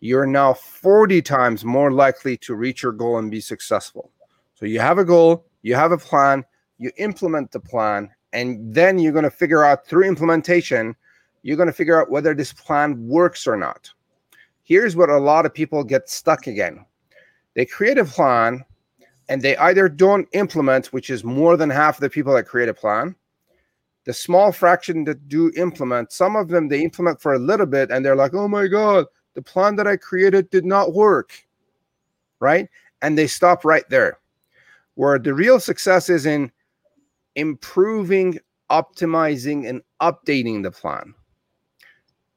you're 0.00 0.26
now 0.26 0.52
40 0.54 1.22
times 1.22 1.64
more 1.64 1.92
likely 1.92 2.36
to 2.38 2.54
reach 2.54 2.82
your 2.82 2.92
goal 2.92 3.18
and 3.18 3.30
be 3.30 3.40
successful. 3.40 4.10
So 4.54 4.66
you 4.66 4.80
have 4.80 4.98
a 4.98 5.04
goal, 5.04 5.46
you 5.62 5.76
have 5.76 5.92
a 5.92 5.98
plan, 5.98 6.44
you 6.78 6.90
implement 6.96 7.52
the 7.52 7.60
plan, 7.60 8.10
and 8.32 8.74
then 8.74 8.98
you're 8.98 9.12
going 9.12 9.24
to 9.24 9.30
figure 9.30 9.62
out 9.62 9.86
through 9.86 10.08
implementation, 10.08 10.96
you're 11.42 11.56
going 11.56 11.68
to 11.68 11.72
figure 11.72 12.00
out 12.00 12.10
whether 12.10 12.34
this 12.34 12.52
plan 12.52 13.06
works 13.06 13.46
or 13.46 13.56
not. 13.56 13.92
Here's 14.62 14.96
what 14.96 15.10
a 15.10 15.18
lot 15.18 15.46
of 15.46 15.54
people 15.54 15.84
get 15.84 16.08
stuck 16.08 16.46
again 16.46 16.84
they 17.54 17.66
create 17.66 17.98
a 17.98 18.04
plan 18.04 18.64
and 19.28 19.42
they 19.42 19.56
either 19.58 19.88
don't 19.88 20.28
implement, 20.32 20.86
which 20.86 21.10
is 21.10 21.24
more 21.24 21.56
than 21.56 21.70
half 21.70 21.96
of 21.96 22.00
the 22.00 22.10
people 22.10 22.34
that 22.34 22.44
create 22.44 22.68
a 22.68 22.74
plan. 22.74 23.14
The 24.04 24.12
small 24.12 24.52
fraction 24.52 25.04
that 25.04 25.28
do 25.28 25.52
implement, 25.56 26.12
some 26.12 26.34
of 26.34 26.48
them 26.48 26.68
they 26.68 26.82
implement 26.82 27.20
for 27.20 27.34
a 27.34 27.38
little 27.38 27.66
bit 27.66 27.90
and 27.90 28.04
they're 28.04 28.16
like, 28.16 28.34
oh 28.34 28.48
my 28.48 28.66
God, 28.66 29.06
the 29.34 29.42
plan 29.42 29.76
that 29.76 29.86
I 29.86 29.96
created 29.96 30.50
did 30.50 30.64
not 30.64 30.92
work. 30.92 31.32
Right. 32.40 32.68
And 33.00 33.16
they 33.16 33.26
stop 33.26 33.64
right 33.64 33.88
there. 33.88 34.18
Where 34.94 35.18
the 35.18 35.34
real 35.34 35.60
success 35.60 36.10
is 36.10 36.26
in 36.26 36.50
improving, 37.36 38.38
optimizing, 38.70 39.68
and 39.68 39.82
updating 40.02 40.62
the 40.62 40.70
plan. 40.70 41.14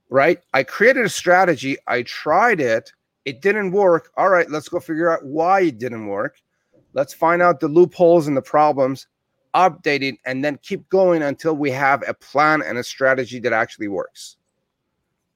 Right? 0.09 0.39
I 0.53 0.63
created 0.63 1.05
a 1.05 1.09
strategy, 1.09 1.77
I 1.88 2.03
tried 2.03 2.59
it, 2.59 2.91
it 3.25 3.41
didn't 3.41 3.71
work. 3.71 4.12
All 4.17 4.29
right, 4.29 4.50
let's 4.50 4.69
go 4.69 4.79
figure 4.79 5.12
out 5.12 5.25
why 5.25 5.62
it 5.62 5.79
didn't 5.79 6.07
work. 6.07 6.41
Let's 6.93 7.13
find 7.13 7.41
out 7.41 7.59
the 7.59 7.67
loopholes 7.67 8.27
and 8.27 8.38
the 8.38 8.41
problems, 8.41 9.07
update 9.55 10.03
it, 10.03 10.15
and 10.25 10.45
then 10.45 10.59
keep 10.62 10.88
going 10.89 11.24
until 11.24 11.55
we 11.55 11.71
have 11.71 12.03
a 12.07 12.13
plan 12.13 12.62
and 12.62 12.77
a 12.77 12.83
strategy 12.83 13.39
that 13.39 13.51
actually 13.51 13.88
works. 13.88 14.38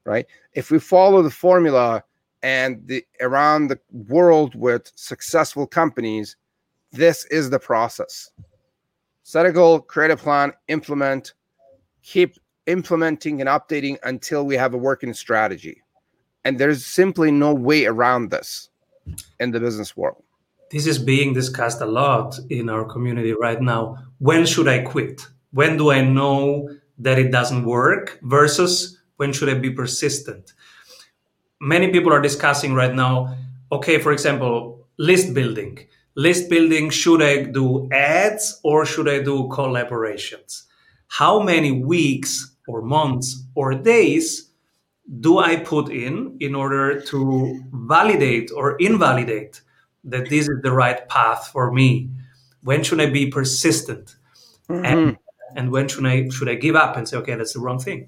Right? 0.06 0.28
If 0.54 0.72
we 0.72 0.80
follow 0.80 1.22
the 1.22 1.30
formula 1.30 2.04
and 2.42 2.82
the 2.88 3.04
around 3.20 3.68
the 3.68 3.80
world 4.08 4.56
with 4.56 4.92
successful 4.96 5.68
companies, 5.68 6.38
this 6.92 7.26
is 7.26 7.50
the 7.50 7.60
process 7.60 8.32
set 9.30 9.46
a 9.46 9.52
goal, 9.52 9.80
create 9.80 10.10
a 10.10 10.18
plan, 10.18 10.52
implement, 10.70 11.36
keep 12.02 12.40
implementing 12.70 13.42
and 13.42 13.50
updating 13.50 13.98
until 14.04 14.46
we 14.46 14.56
have 14.56 14.74
a 14.74 14.78
working 14.78 15.14
strategy. 15.14 15.82
And 16.46 16.60
there's 16.60 16.86
simply 16.86 17.32
no 17.32 17.54
way 17.54 17.86
around 17.86 18.30
this 18.30 18.70
in 19.40 19.52
the 19.52 19.60
business 19.60 19.98
world. 19.98 20.24
This 20.72 20.86
is 20.86 21.00
being 21.00 21.34
discussed 21.34 21.82
a 21.82 21.86
lot 21.86 22.40
in 22.50 22.70
our 22.70 22.86
community 22.86 23.34
right 23.34 23.60
now. 23.60 23.98
When 24.20 24.46
should 24.46 24.68
I 24.68 24.80
quit? 24.84 25.28
When 25.52 25.78
do 25.78 25.92
I 25.92 26.02
know 26.02 26.70
that 27.00 27.18
it 27.18 27.32
doesn't 27.32 27.66
work 27.66 28.20
versus 28.22 29.00
when 29.18 29.34
should 29.34 29.50
I 29.50 29.56
be 29.56 29.72
persistent? 29.72 30.54
Many 31.60 31.92
people 31.92 32.14
are 32.14 32.22
discussing 32.22 32.74
right 32.76 32.94
now, 32.94 33.36
okay, 33.72 33.98
for 33.98 34.12
example, 34.12 34.88
list 34.98 35.34
building. 35.34 35.80
List 36.16 36.50
building, 36.50 36.90
should 36.92 37.22
I 37.22 37.44
do 37.44 37.90
ads 37.92 38.60
or 38.64 38.86
should 38.86 39.10
I 39.10 39.24
do 39.24 39.50
collaborations? 39.50 40.64
How 41.08 41.42
many 41.42 41.72
weeks 41.72 42.56
or 42.70 42.82
months 42.82 43.44
or 43.56 43.74
days 43.74 44.50
do 45.20 45.40
I 45.40 45.56
put 45.58 45.90
in 45.90 46.38
in 46.40 46.54
order 46.54 47.02
to 47.02 47.64
validate 47.72 48.52
or 48.56 48.76
invalidate 48.78 49.62
that 50.04 50.30
this 50.30 50.48
is 50.48 50.62
the 50.62 50.72
right 50.72 51.08
path 51.10 51.50
for 51.52 51.72
me? 51.72 52.10
When 52.62 52.84
should 52.84 53.02
I 53.02 53.10
be 53.10 53.32
persistent? 53.32 54.16
And, 54.70 55.18
and 55.56 55.72
when 55.72 55.88
should 55.88 56.06
I 56.06 56.30
should 56.30 56.48
I 56.48 56.56
give 56.56 56.76
up 56.76 56.96
and 56.96 57.10
say, 57.10 57.18
okay, 57.18 57.34
that's 57.34 57.54
the 57.54 57.60
wrong 57.60 57.80
thing? 57.80 58.08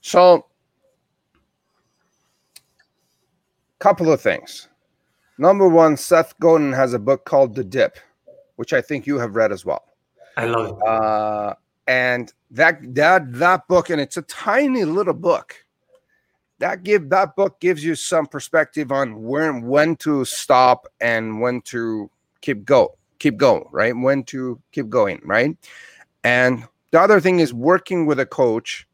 So, 0.00 0.46
couple 3.80 4.12
of 4.12 4.20
things. 4.20 4.68
Number 5.38 5.68
one, 5.68 5.96
Seth 5.96 6.38
Godin 6.38 6.72
has 6.72 6.94
a 6.94 6.98
book 6.98 7.24
called 7.24 7.56
The 7.56 7.64
Dip, 7.64 7.98
which 8.56 8.72
I 8.72 8.80
think 8.80 9.06
you 9.06 9.18
have 9.18 9.34
read 9.34 9.50
as 9.50 9.64
well. 9.64 9.84
I 10.36 10.46
love 10.46 10.78
it. 10.78 10.86
Uh, 10.86 11.54
and 11.86 12.32
that 12.50 12.94
that 12.94 13.32
that 13.32 13.66
book, 13.68 13.90
and 13.90 14.00
it's 14.00 14.16
a 14.16 14.22
tiny 14.22 14.84
little 14.84 15.14
book. 15.14 15.64
That 16.60 16.82
give 16.82 17.10
that 17.10 17.36
book 17.36 17.60
gives 17.60 17.84
you 17.84 17.94
some 17.94 18.26
perspective 18.26 18.92
on 18.92 19.22
when 19.22 19.62
when 19.62 19.96
to 19.96 20.24
stop 20.24 20.86
and 21.00 21.40
when 21.40 21.60
to 21.62 22.10
keep 22.40 22.64
go 22.64 22.96
keep 23.18 23.36
going, 23.36 23.64
right? 23.72 23.96
When 23.96 24.22
to 24.24 24.60
keep 24.72 24.88
going, 24.88 25.20
right? 25.24 25.56
And 26.22 26.64
the 26.90 27.00
other 27.00 27.20
thing 27.20 27.40
is 27.40 27.54
working 27.54 28.06
with 28.06 28.20
a 28.20 28.26
coach 28.26 28.86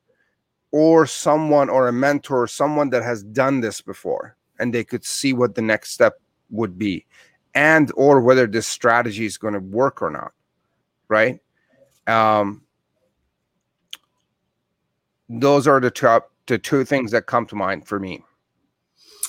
or 0.72 1.04
someone 1.06 1.68
or 1.68 1.88
a 1.88 1.92
mentor, 1.92 2.46
someone 2.46 2.90
that 2.90 3.02
has 3.02 3.22
done 3.24 3.60
this 3.60 3.80
before, 3.80 4.36
and 4.58 4.72
they 4.72 4.84
could 4.84 5.04
see 5.04 5.32
what 5.32 5.54
the 5.54 5.62
next 5.62 5.92
step 5.92 6.20
would 6.50 6.78
be, 6.78 7.06
and 7.54 7.90
or 7.96 8.20
whether 8.20 8.46
this 8.46 8.66
strategy 8.66 9.26
is 9.26 9.36
going 9.36 9.54
to 9.54 9.60
work 9.60 10.00
or 10.00 10.10
not, 10.10 10.32
right? 11.08 11.40
Um, 12.06 12.62
those 15.30 15.68
are 15.68 15.80
the 15.80 15.90
top 15.90 16.32
the 16.46 16.58
two 16.58 16.84
things 16.84 17.12
that 17.12 17.26
come 17.26 17.46
to 17.46 17.54
mind 17.54 17.86
for 17.86 18.00
me. 18.00 18.24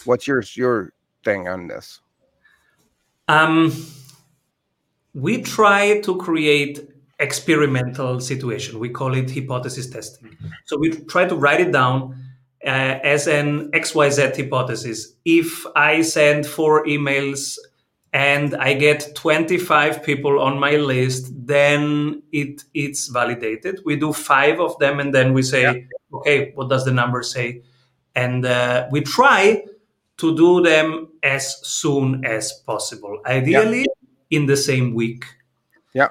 What's 0.06 0.26
your 0.28 0.44
your 0.56 0.94
thing 1.24 1.48
on 1.48 1.68
this? 1.68 2.02
Um, 3.28 3.72
we 5.14 5.44
try 5.44 6.02
to 6.02 6.18
create 6.18 6.90
experimental 7.20 8.20
situation. 8.20 8.80
We 8.80 8.90
call 8.90 9.14
it 9.14 9.30
hypothesis 9.30 9.88
testing. 9.90 10.36
So 10.66 10.78
we 10.78 10.90
try 10.90 11.26
to 11.26 11.36
write 11.36 11.62
it 11.62 11.72
down 11.72 12.16
uh, 12.66 12.98
as 13.04 13.28
an 13.28 13.70
XYZ 13.72 14.36
hypothesis. 14.36 15.14
If 15.24 15.66
I 15.76 16.02
send 16.02 16.48
four 16.48 16.84
emails 16.86 17.58
and 18.14 18.56
I 18.56 18.74
get 18.74 19.16
25 19.16 20.04
people 20.04 20.40
on 20.40 20.60
my 20.60 20.76
list, 20.76 21.32
then 21.34 22.24
it 22.32 22.64
it's 22.74 23.08
validated. 23.08 23.82
We 23.86 23.96
do 23.96 24.12
five 24.12 24.60
of 24.60 24.78
them 24.80 25.00
and 25.00 25.14
then 25.14 25.34
we 25.34 25.44
say, 25.44 25.64
yeah. 25.64 26.18
okay, 26.18 26.52
what 26.56 26.70
does 26.70 26.86
the 26.86 26.92
number 26.92 27.24
say? 27.24 27.62
And 28.16 28.46
uh, 28.46 28.88
we 28.92 29.02
try 29.02 29.64
to 30.18 30.36
do 30.36 30.62
them 30.62 31.08
as 31.24 31.66
soon 31.66 32.26
as 32.26 32.52
possible. 32.52 33.22
Ideally, 33.26 33.82
yeah 33.82 34.02
in 34.32 34.46
the 34.46 34.58
same 34.58 34.96
week. 34.96 35.26
Yeah. 35.94 36.08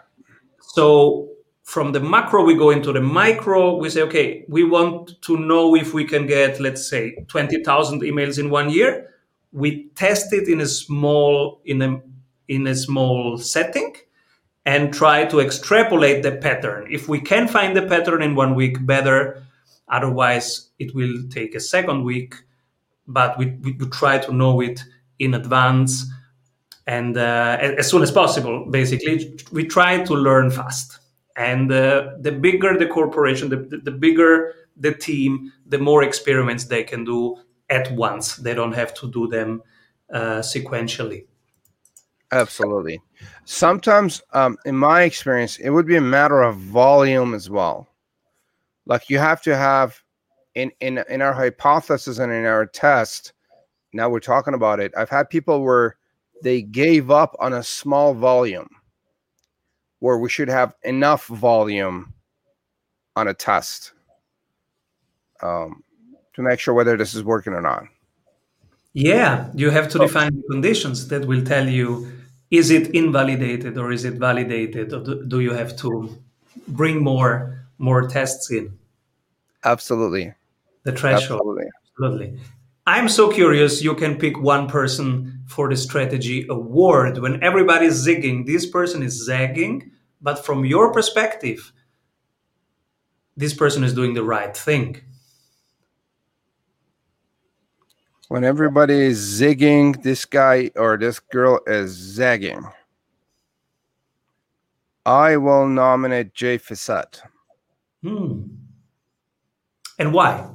So 0.60 1.30
from 1.64 1.92
the 1.92 2.00
macro, 2.00 2.44
we 2.44 2.54
go 2.54 2.70
into 2.70 2.92
the 2.92 3.00
micro. 3.00 3.76
We 3.76 3.90
say, 3.90 4.02
okay, 4.02 4.44
we 4.48 4.62
want 4.62 5.20
to 5.22 5.38
know 5.38 5.74
if 5.74 5.92
we 5.92 6.04
can 6.04 6.26
get, 6.26 6.60
let's 6.60 6.88
say, 6.88 7.24
20,000 7.28 8.02
emails 8.02 8.38
in 8.38 8.50
one 8.50 8.70
year. 8.70 9.08
We 9.52 9.88
test 9.96 10.32
it 10.32 10.48
in 10.48 10.60
a 10.60 10.66
small, 10.66 11.60
in 11.64 11.82
a, 11.82 12.00
in 12.48 12.66
a 12.66 12.74
small 12.74 13.38
setting 13.38 13.94
and 14.66 14.92
try 14.92 15.24
to 15.26 15.40
extrapolate 15.40 16.22
the 16.22 16.32
pattern. 16.32 16.86
If 16.90 17.08
we 17.08 17.20
can 17.20 17.48
find 17.48 17.76
the 17.76 17.82
pattern 17.82 18.22
in 18.22 18.34
one 18.34 18.54
week, 18.54 18.84
better. 18.86 19.42
Otherwise, 19.88 20.70
it 20.78 20.94
will 20.94 21.14
take 21.30 21.54
a 21.54 21.60
second 21.60 22.04
week, 22.04 22.34
but 23.08 23.36
we, 23.38 23.46
we, 23.62 23.72
we 23.72 23.86
try 23.88 24.18
to 24.18 24.32
know 24.32 24.60
it 24.60 24.80
in 25.18 25.34
advance 25.34 26.06
and 26.86 27.16
uh, 27.16 27.56
as 27.60 27.88
soon 27.88 28.02
as 28.02 28.10
possible 28.10 28.66
basically 28.70 29.38
we 29.52 29.64
try 29.64 30.02
to 30.02 30.14
learn 30.14 30.50
fast 30.50 30.98
and 31.36 31.70
uh, 31.70 32.10
the 32.18 32.32
bigger 32.32 32.76
the 32.76 32.86
corporation 32.86 33.48
the, 33.48 33.80
the 33.84 33.90
bigger 33.90 34.54
the 34.76 34.92
team 34.92 35.52
the 35.66 35.78
more 35.78 36.02
experiments 36.02 36.64
they 36.64 36.82
can 36.82 37.04
do 37.04 37.36
at 37.70 37.90
once. 37.92 38.36
They 38.36 38.54
don't 38.54 38.72
have 38.72 38.94
to 38.94 39.10
do 39.10 39.26
them 39.28 39.62
uh, 40.12 40.40
sequentially. 40.40 41.26
Absolutely. 42.32 43.00
Sometimes 43.44 44.22
um, 44.32 44.56
in 44.64 44.76
my 44.76 45.02
experience 45.02 45.58
it 45.58 45.70
would 45.70 45.86
be 45.86 45.96
a 45.96 46.00
matter 46.00 46.42
of 46.42 46.56
volume 46.56 47.34
as 47.34 47.50
well. 47.50 47.88
Like 48.86 49.10
you 49.10 49.18
have 49.18 49.42
to 49.42 49.56
have 49.56 50.00
in 50.54 50.70
in 50.80 51.02
in 51.08 51.22
our 51.22 51.32
hypothesis 51.32 52.18
and 52.18 52.32
in 52.32 52.44
our 52.44 52.66
test 52.66 53.34
now 53.92 54.08
we're 54.08 54.18
talking 54.18 54.54
about 54.54 54.80
it 54.80 54.90
i've 54.96 55.08
had 55.08 55.30
people 55.30 55.62
where 55.62 55.96
they 56.42 56.60
gave 56.60 57.08
up 57.08 57.36
on 57.38 57.52
a 57.52 57.62
small 57.62 58.14
volume 58.14 58.68
where 60.00 60.18
we 60.18 60.28
should 60.28 60.48
have 60.48 60.74
enough 60.82 61.26
volume 61.26 62.12
on 63.16 63.28
a 63.28 63.34
test. 63.34 63.92
Um, 65.42 65.84
to 66.42 66.48
make 66.48 66.60
sure 66.60 66.74
whether 66.74 66.96
this 66.96 67.14
is 67.14 67.22
working 67.22 67.52
or 67.52 67.60
not. 67.60 67.84
Yeah, 68.92 69.50
you 69.54 69.70
have 69.70 69.88
to 69.90 69.98
oh. 69.98 70.06
define 70.06 70.34
the 70.34 70.42
conditions 70.50 71.08
that 71.08 71.26
will 71.26 71.44
tell 71.44 71.68
you 71.68 72.10
is 72.50 72.70
it 72.70 72.88
invalidated 72.94 73.78
or 73.78 73.92
is 73.92 74.04
it 74.04 74.14
validated 74.14 74.92
or 74.92 75.00
do, 75.04 75.24
do 75.24 75.40
you 75.40 75.52
have 75.52 75.76
to 75.76 76.18
bring 76.66 77.02
more 77.02 77.64
more 77.78 78.08
tests 78.08 78.50
in? 78.50 78.76
Absolutely. 79.64 80.34
The 80.84 80.92
threshold. 80.92 81.40
Absolutely. 81.40 81.70
Absolutely. 81.92 82.40
I'm 82.86 83.08
so 83.08 83.30
curious. 83.30 83.82
You 83.82 83.94
can 83.94 84.16
pick 84.16 84.40
one 84.40 84.68
person 84.68 85.44
for 85.46 85.68
the 85.68 85.76
strategy 85.76 86.46
award. 86.48 87.18
When 87.18 87.42
everybody's 87.42 88.04
zigging, 88.06 88.46
this 88.46 88.66
person 88.66 89.02
is 89.02 89.24
zagging. 89.24 89.92
But 90.20 90.44
from 90.44 90.64
your 90.64 90.92
perspective, 90.92 91.72
this 93.36 93.54
person 93.54 93.84
is 93.84 93.94
doing 93.94 94.14
the 94.14 94.24
right 94.24 94.56
thing. 94.56 95.00
When 98.30 98.44
everybody 98.44 98.94
is 98.94 99.18
zigging, 99.18 100.04
this 100.04 100.24
guy 100.24 100.70
or 100.76 100.96
this 100.96 101.18
girl 101.18 101.58
is 101.66 101.90
zagging. 101.90 102.64
I 105.04 105.36
will 105.36 105.66
nominate 105.66 106.32
Jay 106.32 106.56
Fiset. 106.56 107.22
Hmm. 108.04 108.42
And 109.98 110.12
why? 110.14 110.48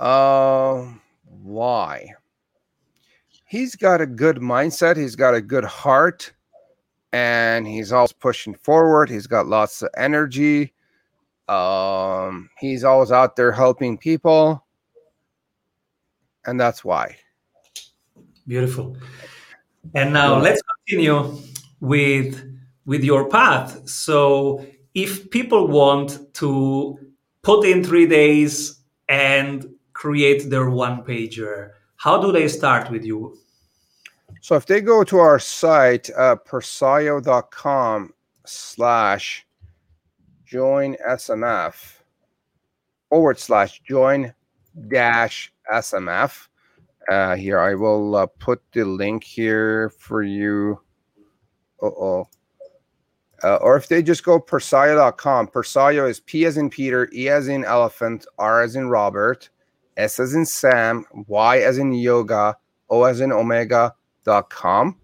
Uh, 0.00 0.90
why? 1.24 2.14
He's 3.44 3.76
got 3.76 4.00
a 4.00 4.06
good 4.06 4.38
mindset. 4.38 4.96
He's 4.96 5.16
got 5.16 5.34
a 5.34 5.42
good 5.42 5.64
heart, 5.64 6.32
and 7.12 7.66
he's 7.66 7.92
always 7.92 8.12
pushing 8.12 8.54
forward. 8.54 9.10
He's 9.10 9.26
got 9.26 9.46
lots 9.46 9.82
of 9.82 9.90
energy. 9.98 10.72
Um, 11.46 12.48
he's 12.58 12.84
always 12.84 13.12
out 13.12 13.36
there 13.36 13.52
helping 13.52 13.98
people, 13.98 14.64
and 16.46 16.58
that's 16.58 16.84
why. 16.84 17.16
Beautiful. 18.46 18.96
And 19.94 20.12
now 20.12 20.40
let's 20.40 20.62
continue 20.86 21.38
with 21.80 22.44
with 22.86 23.04
your 23.04 23.28
path. 23.28 23.88
So, 23.88 24.64
if 24.94 25.30
people 25.30 25.68
want 25.68 26.34
to 26.34 26.98
put 27.42 27.66
in 27.66 27.84
three 27.84 28.06
days 28.06 28.80
and 29.08 29.66
create 29.92 30.48
their 30.50 30.70
one 30.70 31.02
pager, 31.02 31.72
how 31.96 32.20
do 32.20 32.32
they 32.32 32.48
start 32.48 32.90
with 32.90 33.04
you? 33.04 33.36
So 34.40 34.54
if 34.54 34.66
they 34.66 34.80
go 34.80 35.04
to 35.04 35.18
our 35.18 35.38
site, 35.38 36.10
uh, 36.16 36.36
persyo.com 36.36 38.14
slash 38.46 39.46
join 40.46 40.96
SMF 41.06 41.98
forward 43.10 43.38
slash 43.38 43.82
join 43.82 44.32
dash 44.88 45.52
SMF. 45.72 46.48
Uh, 47.10 47.36
here, 47.36 47.58
I 47.58 47.74
will 47.74 48.16
uh, 48.16 48.26
put 48.26 48.60
the 48.72 48.84
link 48.84 49.24
here 49.24 49.90
for 49.98 50.22
you. 50.22 50.80
Uh-oh. 51.82 52.28
Uh, 53.42 53.56
or 53.56 53.76
if 53.76 53.88
they 53.88 54.02
just 54.02 54.24
go 54.24 54.40
persyo.com, 54.40 55.46
Persyo 55.48 56.08
is 56.08 56.20
P 56.20 56.44
as 56.44 56.56
in 56.56 56.68
Peter, 56.68 57.08
E 57.14 57.28
as 57.28 57.48
in 57.48 57.64
elephant, 57.64 58.26
R 58.38 58.62
as 58.62 58.74
in 58.74 58.88
Robert, 58.88 59.48
S 59.96 60.18
as 60.18 60.34
in 60.34 60.44
Sam, 60.44 61.04
Y 61.28 61.58
as 61.58 61.78
in 61.78 61.92
yoga, 61.92 62.56
O 62.90 63.04
as 63.04 63.20
in 63.20 63.30
omega.com. 63.30 64.96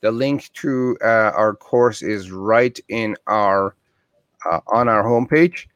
The 0.00 0.10
link 0.10 0.50
to 0.54 0.96
uh, 1.02 1.32
our 1.34 1.54
course 1.54 2.02
is 2.02 2.30
right 2.30 2.78
in 2.88 3.16
our 3.26 3.76
uh, 4.50 4.60
on 4.68 4.88
our 4.88 5.04
homepage, 5.04 5.66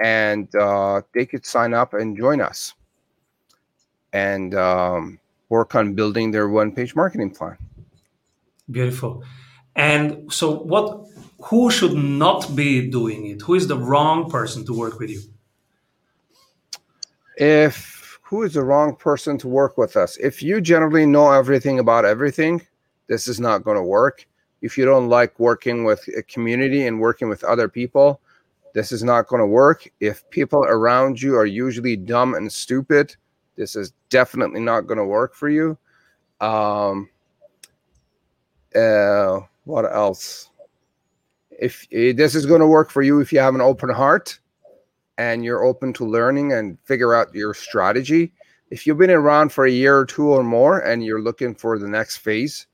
and 0.00 0.52
uh, 0.54 1.02
they 1.14 1.26
could 1.26 1.44
sign 1.44 1.74
up 1.74 1.94
and 1.94 2.16
join 2.16 2.40
us 2.40 2.74
and 4.16 4.54
um, 4.54 5.18
work 5.50 5.74
on 5.74 5.94
building 5.94 6.30
their 6.30 6.48
one-page 6.48 6.96
marketing 6.96 7.30
plan. 7.30 7.58
Beautiful. 8.70 9.22
And 9.74 10.32
so, 10.32 10.46
what? 10.72 11.04
Who 11.50 11.70
should 11.70 11.92
not 11.92 12.56
be 12.56 12.90
doing 12.90 13.26
it? 13.26 13.42
Who 13.42 13.54
is 13.54 13.66
the 13.68 13.76
wrong 13.76 14.30
person 14.30 14.64
to 14.66 14.72
work 14.72 14.98
with 14.98 15.10
you? 15.10 15.20
If 17.36 18.18
who 18.22 18.42
is 18.42 18.54
the 18.54 18.64
wrong 18.64 18.96
person 18.96 19.38
to 19.38 19.46
work 19.46 19.78
with 19.78 19.96
us. 19.96 20.16
If 20.16 20.42
you 20.42 20.60
generally 20.60 21.06
know 21.06 21.30
everything 21.30 21.78
about 21.78 22.04
everything, 22.04 22.60
this 23.06 23.28
is 23.28 23.38
not 23.38 23.62
going 23.62 23.76
to 23.76 23.84
work. 23.84 24.26
If 24.62 24.76
you 24.76 24.84
don't 24.84 25.08
like 25.08 25.38
working 25.38 25.84
with 25.84 26.02
a 26.16 26.22
community 26.22 26.86
and 26.88 27.00
working 27.00 27.28
with 27.28 27.44
other 27.44 27.68
people, 27.68 28.20
this 28.74 28.90
is 28.90 29.04
not 29.04 29.28
going 29.28 29.40
to 29.40 29.46
work. 29.46 29.88
If 30.00 30.28
people 30.30 30.64
around 30.64 31.22
you 31.22 31.36
are 31.36 31.46
usually 31.46 31.96
dumb 31.96 32.34
and 32.34 32.50
stupid, 32.50 33.14
this 33.56 33.76
is 33.76 33.92
definitely 34.10 34.60
not 34.60 34.86
going 34.86 34.98
to 34.98 35.04
work 35.04 35.34
for 35.34 35.48
you. 35.48 35.76
Um, 36.40 37.08
uh, 38.74 39.40
what 39.64 39.84
else? 39.84 40.50
If, 41.50 41.86
if 41.90 42.16
this 42.16 42.34
is 42.34 42.44
going 42.46 42.60
to 42.60 42.66
work 42.66 42.90
for 42.90 43.02
you, 43.02 43.20
if 43.20 43.32
you 43.32 43.38
have 43.38 43.54
an 43.54 43.60
open 43.60 43.88
heart 43.88 44.38
and 45.16 45.44
you're 45.44 45.64
open 45.64 45.92
to 45.94 46.04
learning 46.04 46.52
and 46.52 46.78
figure 46.84 47.14
out 47.14 47.34
your 47.34 47.54
strategy, 47.54 48.32
if 48.70 48.86
you've 48.86 48.98
been 48.98 49.10
around 49.10 49.52
for 49.52 49.64
a 49.64 49.70
year 49.70 49.98
or 49.98 50.04
two 50.04 50.28
or 50.28 50.42
more 50.42 50.80
and 50.80 51.04
you're 51.04 51.22
looking 51.22 51.54
for 51.54 51.78
the 51.78 51.88
next 51.88 52.18
phase 52.18 52.66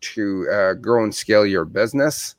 to 0.00 0.48
uh, 0.50 0.74
grow 0.74 1.04
and 1.04 1.14
scale 1.14 1.46
your 1.46 1.64
business, 1.64 2.34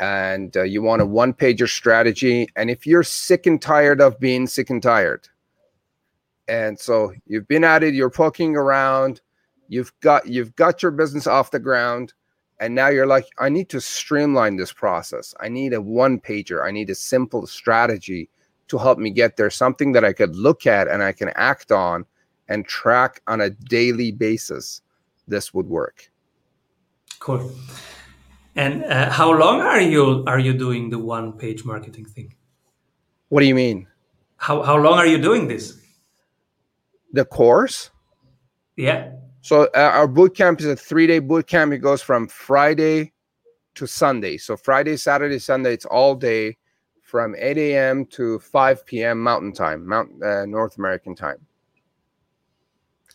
and 0.00 0.56
uh, 0.56 0.62
you 0.62 0.82
want 0.82 1.02
a 1.02 1.06
one 1.06 1.32
pager 1.32 1.68
strategy, 1.68 2.48
and 2.56 2.70
if 2.70 2.86
you're 2.86 3.02
sick 3.02 3.46
and 3.46 3.60
tired 3.60 4.00
of 4.00 4.18
being 4.18 4.46
sick 4.46 4.70
and 4.70 4.82
tired, 4.82 5.28
and 6.50 6.78
so 6.78 7.12
you've 7.26 7.46
been 7.46 7.62
at 7.62 7.84
it, 7.84 7.94
you're 7.94 8.10
poking 8.10 8.56
around, 8.56 9.20
you've 9.68 9.92
got 10.00 10.26
you've 10.26 10.54
got 10.56 10.82
your 10.82 10.90
business 10.90 11.28
off 11.28 11.52
the 11.52 11.60
ground, 11.60 12.12
and 12.58 12.74
now 12.74 12.88
you're 12.88 13.06
like, 13.06 13.26
I 13.38 13.48
need 13.48 13.68
to 13.70 13.80
streamline 13.80 14.56
this 14.56 14.72
process. 14.72 15.32
I 15.40 15.48
need 15.48 15.72
a 15.72 15.80
one 15.80 16.20
pager. 16.20 16.66
I 16.66 16.72
need 16.72 16.90
a 16.90 16.94
simple 16.94 17.46
strategy 17.46 18.28
to 18.68 18.78
help 18.78 18.98
me 18.98 19.10
get 19.10 19.36
there, 19.36 19.50
something 19.50 19.92
that 19.92 20.04
I 20.04 20.12
could 20.12 20.36
look 20.36 20.66
at 20.66 20.88
and 20.88 21.02
I 21.02 21.12
can 21.12 21.30
act 21.34 21.72
on 21.72 22.04
and 22.48 22.66
track 22.66 23.22
on 23.26 23.40
a 23.40 23.50
daily 23.50 24.12
basis, 24.12 24.82
this 25.26 25.54
would 25.54 25.66
work. 25.66 26.10
Cool. 27.20 27.50
And 28.56 28.84
uh, 28.84 29.10
how 29.10 29.32
long 29.32 29.60
are 29.60 29.80
you 29.80 30.24
are 30.26 30.38
you 30.38 30.52
doing 30.52 30.90
the 30.90 30.98
one 30.98 31.32
page 31.32 31.64
marketing 31.64 32.06
thing? 32.06 32.34
What 33.28 33.40
do 33.40 33.46
you 33.46 33.54
mean? 33.54 33.86
How 34.36 34.62
how 34.62 34.76
long 34.76 34.98
are 34.98 35.06
you 35.06 35.18
doing 35.18 35.46
this? 35.46 35.79
The 37.12 37.24
course? 37.24 37.90
Yeah. 38.76 39.12
So 39.42 39.68
uh, 39.74 39.90
our 39.94 40.06
boot 40.06 40.36
camp 40.36 40.60
is 40.60 40.66
a 40.66 40.76
three 40.76 41.06
day 41.06 41.18
boot 41.18 41.46
camp. 41.46 41.72
It 41.72 41.78
goes 41.78 42.02
from 42.02 42.28
Friday 42.28 43.12
to 43.74 43.86
Sunday. 43.86 44.36
So 44.36 44.56
Friday, 44.56 44.96
Saturday, 44.96 45.38
Sunday, 45.38 45.72
it's 45.72 45.86
all 45.86 46.14
day 46.14 46.56
from 47.02 47.34
8 47.36 47.58
a.m. 47.58 48.06
to 48.06 48.38
5 48.38 48.86
p.m. 48.86 49.20
Mountain 49.20 49.52
Time, 49.52 49.86
Mount 49.86 50.22
uh, 50.22 50.46
North 50.46 50.78
American 50.78 51.14
time. 51.14 51.38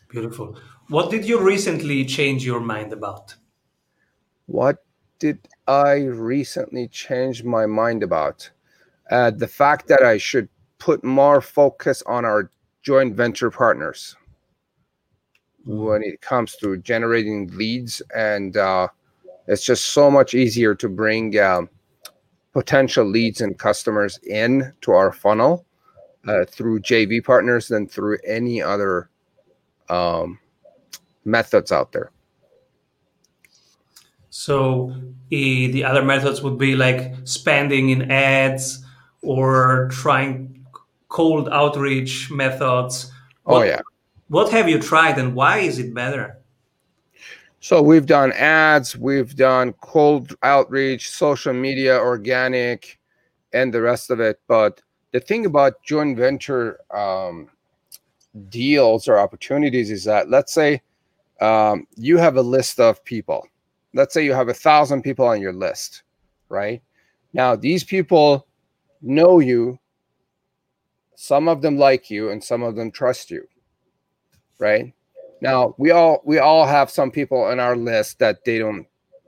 Beautiful. 0.09 0.57
What 0.89 1.09
did 1.09 1.25
you 1.25 1.39
recently 1.39 2.05
change 2.05 2.45
your 2.45 2.59
mind 2.59 2.93
about? 2.93 3.35
What 4.47 4.83
did 5.19 5.47
I 5.67 6.03
recently 6.03 6.87
change 6.89 7.43
my 7.43 7.65
mind 7.65 8.03
about? 8.03 8.49
Uh, 9.09 9.31
the 9.31 9.47
fact 9.47 9.87
that 9.87 10.03
I 10.03 10.17
should 10.17 10.49
put 10.77 11.03
more 11.03 11.41
focus 11.41 12.03
on 12.05 12.25
our 12.25 12.51
joint 12.85 13.15
venture 13.15 13.49
partners 13.49 14.15
when 15.65 16.03
it 16.03 16.21
comes 16.21 16.55
to 16.57 16.77
generating 16.77 17.47
leads. 17.57 18.01
And 18.15 18.55
uh, 18.55 18.87
it's 19.47 19.65
just 19.65 19.85
so 19.85 20.11
much 20.11 20.35
easier 20.35 20.75
to 20.75 20.87
bring 20.87 21.37
um, 21.39 21.67
potential 22.53 23.05
leads 23.05 23.41
and 23.41 23.57
customers 23.57 24.19
in 24.19 24.71
to 24.81 24.91
our 24.91 25.11
funnel 25.11 25.65
uh, 26.27 26.45
through 26.45 26.81
JV 26.81 27.23
partners 27.23 27.67
than 27.67 27.87
through 27.87 28.19
any 28.25 28.61
other 28.61 29.09
um, 29.89 30.37
methods 31.25 31.71
out 31.71 31.91
there. 31.91 32.11
So 34.29 34.93
the 35.29 35.83
other 35.83 36.03
methods 36.03 36.41
would 36.43 36.59
be 36.59 36.75
like 36.75 37.15
spending 37.23 37.89
in 37.89 38.11
ads 38.11 38.85
or 39.21 39.87
trying 39.91 40.54
cold 41.15 41.47
outreach 41.49 42.29
methods. 42.29 43.09
Oh, 43.45 43.53
what, 43.53 43.61
oh 43.61 43.63
yeah. 43.63 43.81
What 44.27 44.51
have 44.51 44.67
you 44.67 44.79
tried 44.79 45.17
and 45.17 45.33
why 45.33 45.59
is 45.59 45.79
it 45.79 45.93
better? 45.93 46.37
So 47.61 47.81
we've 47.81 48.05
done 48.05 48.33
ads, 48.33 48.97
we've 48.97 49.33
done 49.33 49.71
cold 49.79 50.35
outreach, 50.43 51.09
social 51.09 51.53
media, 51.53 51.97
organic, 51.97 52.99
and 53.53 53.73
the 53.73 53.81
rest 53.81 54.11
of 54.11 54.19
it. 54.19 54.41
But 54.47 54.81
the 55.13 55.21
thing 55.21 55.45
about 55.45 55.81
joint 55.83 56.17
venture 56.17 56.81
um, 56.93 57.49
deals 58.49 59.07
or 59.07 59.17
opportunities 59.17 59.91
is 59.91 60.03
that 60.03 60.29
let's 60.29 60.51
say 60.51 60.81
um, 61.39 61.87
you 61.95 62.17
have 62.17 62.35
a 62.35 62.41
list 62.41 62.79
of 62.79 63.03
people 63.05 63.47
let's 63.93 64.13
say 64.13 64.25
you 64.25 64.33
have 64.33 64.49
a 64.49 64.53
thousand 64.53 65.01
people 65.01 65.25
on 65.25 65.39
your 65.39 65.53
list 65.53 66.03
right 66.49 66.81
now 67.31 67.55
these 67.55 67.83
people 67.83 68.45
know 69.01 69.39
you 69.39 69.79
some 71.15 71.47
of 71.47 71.61
them 71.61 71.77
like 71.77 72.09
you 72.09 72.29
and 72.29 72.43
some 72.43 72.63
of 72.63 72.75
them 72.75 72.91
trust 72.91 73.31
you 73.31 73.47
right? 74.59 74.93
Now 75.41 75.75
we 75.77 75.91
all 75.91 76.21
we 76.25 76.39
all 76.39 76.65
have 76.65 76.89
some 76.89 77.11
people 77.11 77.41
on 77.41 77.59
our 77.59 77.75
list 77.75 78.19
that 78.19 78.43
they 78.45 78.57
don't 78.59 78.87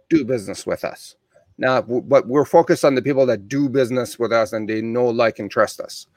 do 0.10 0.23
business 0.23 0.65
with 0.65 0.84
us. 0.84 1.15
Now 1.58 1.82
but 1.82 2.28
we're 2.28 2.45
focused 2.45 2.86
on 2.86 2.95
the 2.95 3.02
people 3.02 3.26
that 3.26 3.47
do 3.47 3.69
business 3.69 4.17
with 4.17 4.32
us 4.32 4.54
and 4.54 4.67
they 4.67 4.82
know 4.82 5.08
like 5.08 5.39
and 5.39 5.52
trust 5.52 5.80
us. 5.80 6.08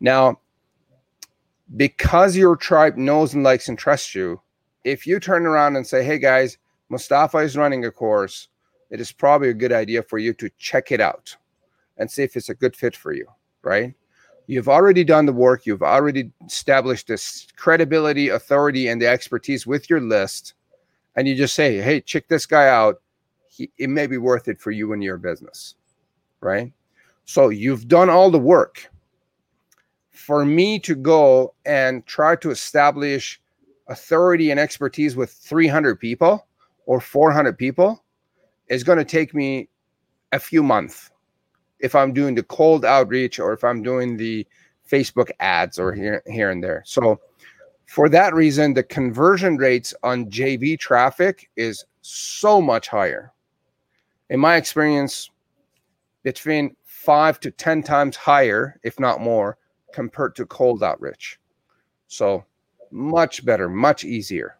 Now 0.00 0.40
because 1.76 2.36
your 2.36 2.56
tribe 2.56 2.96
knows 2.96 3.34
and 3.34 3.44
likes 3.44 3.68
and 3.68 3.78
trusts 3.78 4.14
you, 4.14 4.40
if 4.84 5.06
you 5.06 5.20
turn 5.20 5.44
around 5.44 5.76
and 5.76 5.86
say, 5.86 6.02
hey 6.02 6.18
guys, 6.18 6.56
Mostafa 6.90 7.44
is 7.44 7.56
running 7.58 7.84
a 7.84 7.90
course, 7.90 8.48
it 8.90 9.00
is 9.00 9.12
probably 9.12 9.50
a 9.50 9.54
good 9.54 9.72
idea 9.72 10.02
for 10.02 10.18
you 10.18 10.32
to 10.34 10.50
check 10.58 10.92
it 10.92 11.00
out 11.00 11.36
and 11.98 12.10
see 12.10 12.22
if 12.22 12.36
it's 12.36 12.48
a 12.48 12.54
good 12.54 12.74
fit 12.74 12.96
for 12.96 13.12
you, 13.12 13.26
right? 13.62 13.94
You've 14.48 14.68
already 14.68 15.04
done 15.04 15.26
the 15.26 15.32
work, 15.34 15.66
you've 15.66 15.82
already 15.82 16.32
established 16.46 17.06
this 17.06 17.46
credibility, 17.56 18.30
authority, 18.30 18.88
and 18.88 19.00
the 19.00 19.06
expertise 19.06 19.66
with 19.66 19.90
your 19.90 20.00
list, 20.00 20.54
and 21.16 21.28
you 21.28 21.36
just 21.36 21.54
say, 21.54 21.76
hey, 21.76 22.00
check 22.00 22.28
this 22.28 22.46
guy 22.46 22.66
out. 22.66 23.02
He, 23.46 23.70
it 23.76 23.90
may 23.90 24.06
be 24.06 24.16
worth 24.16 24.48
it 24.48 24.58
for 24.58 24.70
you 24.70 24.94
and 24.94 25.04
your 25.04 25.18
business, 25.18 25.74
right? 26.40 26.72
So 27.26 27.50
you've 27.50 27.88
done 27.88 28.08
all 28.08 28.30
the 28.30 28.38
work. 28.38 28.90
For 30.08 30.46
me 30.46 30.78
to 30.80 30.94
go 30.94 31.52
and 31.66 32.06
try 32.06 32.34
to 32.36 32.50
establish 32.50 33.42
authority 33.88 34.50
and 34.50 34.58
expertise 34.58 35.14
with 35.14 35.30
300 35.30 36.00
people 36.00 36.46
or 36.86 37.02
400 37.02 37.58
people 37.58 38.02
is 38.68 38.82
going 38.82 38.98
to 38.98 39.04
take 39.04 39.34
me 39.34 39.68
a 40.32 40.38
few 40.38 40.62
months 40.62 41.10
if 41.80 41.94
I'm 41.94 42.12
doing 42.12 42.34
the 42.34 42.42
cold 42.42 42.84
outreach 42.84 43.38
or 43.38 43.52
if 43.52 43.64
I'm 43.64 43.82
doing 43.82 44.16
the 44.16 44.46
Facebook 44.90 45.30
ads 45.40 45.78
or 45.78 45.92
here, 45.92 46.22
here 46.26 46.50
and 46.50 46.62
there. 46.62 46.82
So, 46.86 47.20
for 47.86 48.08
that 48.10 48.34
reason, 48.34 48.74
the 48.74 48.82
conversion 48.82 49.56
rates 49.56 49.94
on 50.02 50.26
JV 50.26 50.78
traffic 50.78 51.48
is 51.56 51.84
so 52.02 52.60
much 52.60 52.88
higher. 52.88 53.32
In 54.28 54.40
my 54.40 54.56
experience, 54.56 55.30
between 56.22 56.76
five 56.84 57.40
to 57.40 57.50
10 57.50 57.82
times 57.82 58.16
higher, 58.16 58.78
if 58.82 59.00
not 59.00 59.20
more, 59.20 59.56
compared 59.94 60.36
to 60.36 60.44
cold 60.44 60.82
outreach. 60.82 61.38
So 62.08 62.44
much 62.90 63.44
better, 63.44 63.68
much 63.68 64.04
easier. 64.04 64.58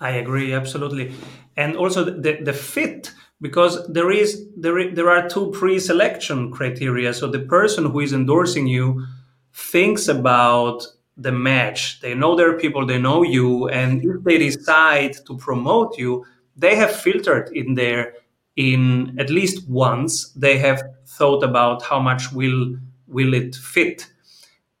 I 0.00 0.10
agree 0.10 0.52
absolutely, 0.52 1.14
and 1.56 1.76
also 1.76 2.04
the 2.04 2.38
the 2.42 2.52
fit 2.52 3.12
because 3.40 3.86
there 3.88 4.10
is 4.10 4.46
there 4.56 4.90
there 4.90 5.10
are 5.10 5.28
two 5.28 5.50
pre-selection 5.50 6.50
criteria. 6.50 7.12
So 7.14 7.28
the 7.28 7.40
person 7.40 7.86
who 7.86 8.00
is 8.00 8.12
endorsing 8.12 8.66
you 8.66 9.06
thinks 9.52 10.08
about 10.08 10.86
the 11.16 11.32
match. 11.32 12.00
They 12.00 12.14
know 12.14 12.34
their 12.34 12.58
people, 12.58 12.86
they 12.86 12.98
know 12.98 13.22
you, 13.22 13.68
and 13.68 14.04
if 14.04 14.24
they 14.24 14.38
decide 14.38 15.14
to 15.26 15.36
promote 15.36 15.96
you, 15.96 16.24
they 16.56 16.74
have 16.74 16.90
filtered 16.94 17.50
in 17.54 17.74
there 17.74 18.14
in 18.56 19.16
at 19.20 19.30
least 19.30 19.68
once. 19.68 20.30
They 20.32 20.58
have 20.58 20.82
thought 21.06 21.44
about 21.44 21.82
how 21.82 22.00
much 22.00 22.32
will 22.32 22.76
will 23.06 23.34
it 23.34 23.54
fit 23.54 24.10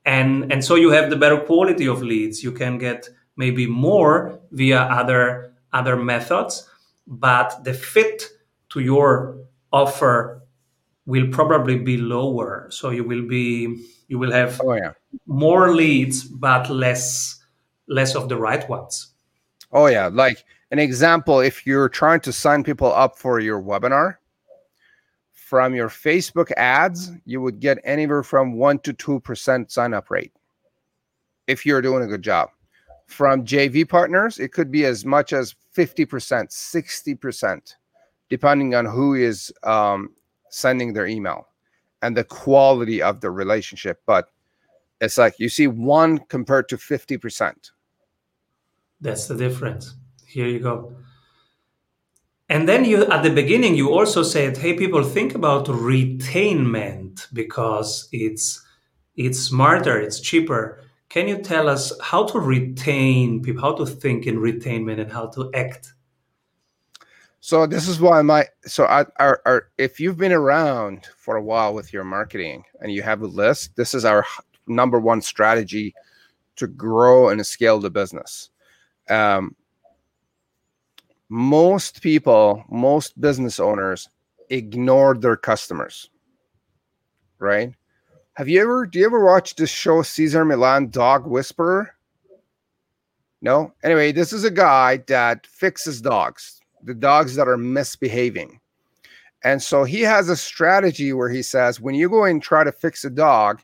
and 0.04 0.52
and 0.52 0.64
so 0.64 0.74
you 0.74 0.90
have 0.90 1.10
the 1.10 1.16
better 1.16 1.38
quality 1.38 1.86
of 1.86 2.02
leads 2.02 2.42
you 2.42 2.52
can 2.52 2.78
get 2.78 3.08
maybe 3.36 3.66
more 3.66 4.38
via 4.52 4.80
other 4.80 5.52
other 5.72 5.96
methods 5.96 6.68
but 7.06 7.62
the 7.64 7.74
fit 7.74 8.30
to 8.74 8.80
your 8.80 9.38
offer 9.72 10.42
will 11.06 11.28
probably 11.28 11.78
be 11.78 11.96
lower 11.96 12.68
so 12.70 12.90
you 12.90 13.04
will 13.04 13.26
be 13.26 13.82
you 14.08 14.18
will 14.18 14.32
have 14.32 14.60
oh, 14.62 14.74
yeah. 14.74 14.92
more 15.26 15.74
leads 15.74 16.24
but 16.24 16.68
less 16.68 17.42
less 17.88 18.14
of 18.14 18.28
the 18.28 18.36
right 18.36 18.68
ones 18.68 19.14
oh 19.72 19.86
yeah 19.86 20.06
like 20.06 20.44
an 20.70 20.78
example 20.78 21.40
if 21.40 21.66
you're 21.66 21.88
trying 21.88 22.20
to 22.20 22.32
sign 22.32 22.62
people 22.62 22.92
up 22.92 23.16
for 23.16 23.40
your 23.40 23.62
webinar 23.62 24.16
from 25.54 25.72
your 25.72 25.88
Facebook 25.88 26.50
ads, 26.56 27.12
you 27.26 27.40
would 27.40 27.60
get 27.60 27.78
anywhere 27.84 28.24
from 28.24 28.56
1% 28.56 28.82
to 28.82 28.92
2% 28.92 29.70
sign 29.70 29.94
up 29.94 30.10
rate 30.10 30.32
if 31.46 31.64
you're 31.64 31.80
doing 31.80 32.02
a 32.02 32.08
good 32.08 32.22
job. 32.22 32.48
From 33.06 33.44
JV 33.44 33.88
partners, 33.88 34.40
it 34.40 34.52
could 34.52 34.72
be 34.72 34.84
as 34.84 35.04
much 35.04 35.32
as 35.32 35.54
50%, 35.76 36.08
60%, 36.08 37.74
depending 38.36 38.74
on 38.74 38.84
who 38.84 39.14
is 39.14 39.52
um, 39.62 40.10
sending 40.50 40.92
their 40.92 41.06
email. 41.06 41.40
and 42.04 42.14
the 42.14 42.24
quality 42.24 43.00
of 43.00 43.20
the 43.22 43.30
relationship. 43.30 44.02
But 44.04 44.28
it's 45.00 45.16
like 45.16 45.38
you 45.38 45.48
see 45.48 45.66
one 45.66 46.18
compared 46.28 46.68
to 46.68 46.76
50%. 46.76 47.70
That's 49.00 49.26
the 49.26 49.36
difference. 49.36 49.94
Here 50.26 50.46
you 50.46 50.60
go. 50.60 50.94
And 52.50 52.68
then 52.68 52.84
you 52.84 53.06
at 53.06 53.22
the 53.22 53.30
beginning 53.30 53.74
you 53.74 53.90
also 53.90 54.22
said, 54.22 54.58
hey 54.58 54.74
people, 54.74 55.02
think 55.02 55.34
about 55.34 55.66
retainment 55.66 57.26
because 57.32 58.08
it's 58.12 58.62
it's 59.16 59.38
smarter, 59.40 59.98
it's 59.98 60.20
cheaper. 60.20 60.84
Can 61.08 61.26
you 61.28 61.38
tell 61.38 61.68
us 61.70 61.92
how 62.02 62.26
to 62.26 62.38
retain 62.38 63.40
people, 63.42 63.62
how 63.62 63.74
to 63.76 63.86
think 63.86 64.26
in 64.26 64.36
retainment 64.36 65.00
and 65.00 65.10
how 65.10 65.26
to 65.28 65.50
act? 65.54 65.93
So 67.44 67.66
this 67.66 67.88
is 67.88 68.00
why 68.00 68.22
my 68.22 68.46
so 68.64 68.86
I, 68.86 69.04
our, 69.18 69.42
our 69.44 69.68
if 69.76 70.00
you've 70.00 70.16
been 70.16 70.32
around 70.32 71.10
for 71.18 71.36
a 71.36 71.42
while 71.42 71.74
with 71.74 71.92
your 71.92 72.02
marketing 72.02 72.64
and 72.80 72.90
you 72.90 73.02
have 73.02 73.20
a 73.20 73.26
list, 73.26 73.76
this 73.76 73.92
is 73.92 74.06
our 74.06 74.24
number 74.66 74.98
one 74.98 75.20
strategy 75.20 75.94
to 76.56 76.66
grow 76.66 77.28
and 77.28 77.46
scale 77.46 77.80
the 77.80 77.90
business. 77.90 78.48
Um, 79.10 79.54
most 81.28 82.00
people, 82.00 82.64
most 82.70 83.20
business 83.20 83.60
owners 83.60 84.08
ignore 84.48 85.14
their 85.14 85.36
customers, 85.36 86.08
right? 87.40 87.74
Have 88.38 88.48
you 88.48 88.62
ever, 88.62 88.86
do 88.86 88.98
you 88.98 89.04
ever 89.04 89.22
watch 89.22 89.54
this 89.54 89.68
show, 89.68 90.00
Cesar 90.00 90.46
Millan 90.46 90.88
Dog 90.88 91.26
Whisperer? 91.26 91.94
No? 93.42 93.74
Anyway, 93.82 94.12
this 94.12 94.32
is 94.32 94.44
a 94.44 94.50
guy 94.50 94.96
that 95.08 95.46
fixes 95.46 96.00
dogs, 96.00 96.62
the 96.84 96.94
dogs 96.94 97.34
that 97.34 97.48
are 97.48 97.56
misbehaving. 97.56 98.60
And 99.42 99.62
so 99.62 99.84
he 99.84 100.00
has 100.02 100.28
a 100.28 100.36
strategy 100.36 101.12
where 101.12 101.28
he 101.28 101.42
says, 101.42 101.80
when 101.80 101.94
you 101.94 102.08
go 102.08 102.24
and 102.24 102.42
try 102.42 102.64
to 102.64 102.72
fix 102.72 103.04
a 103.04 103.10
dog, 103.10 103.60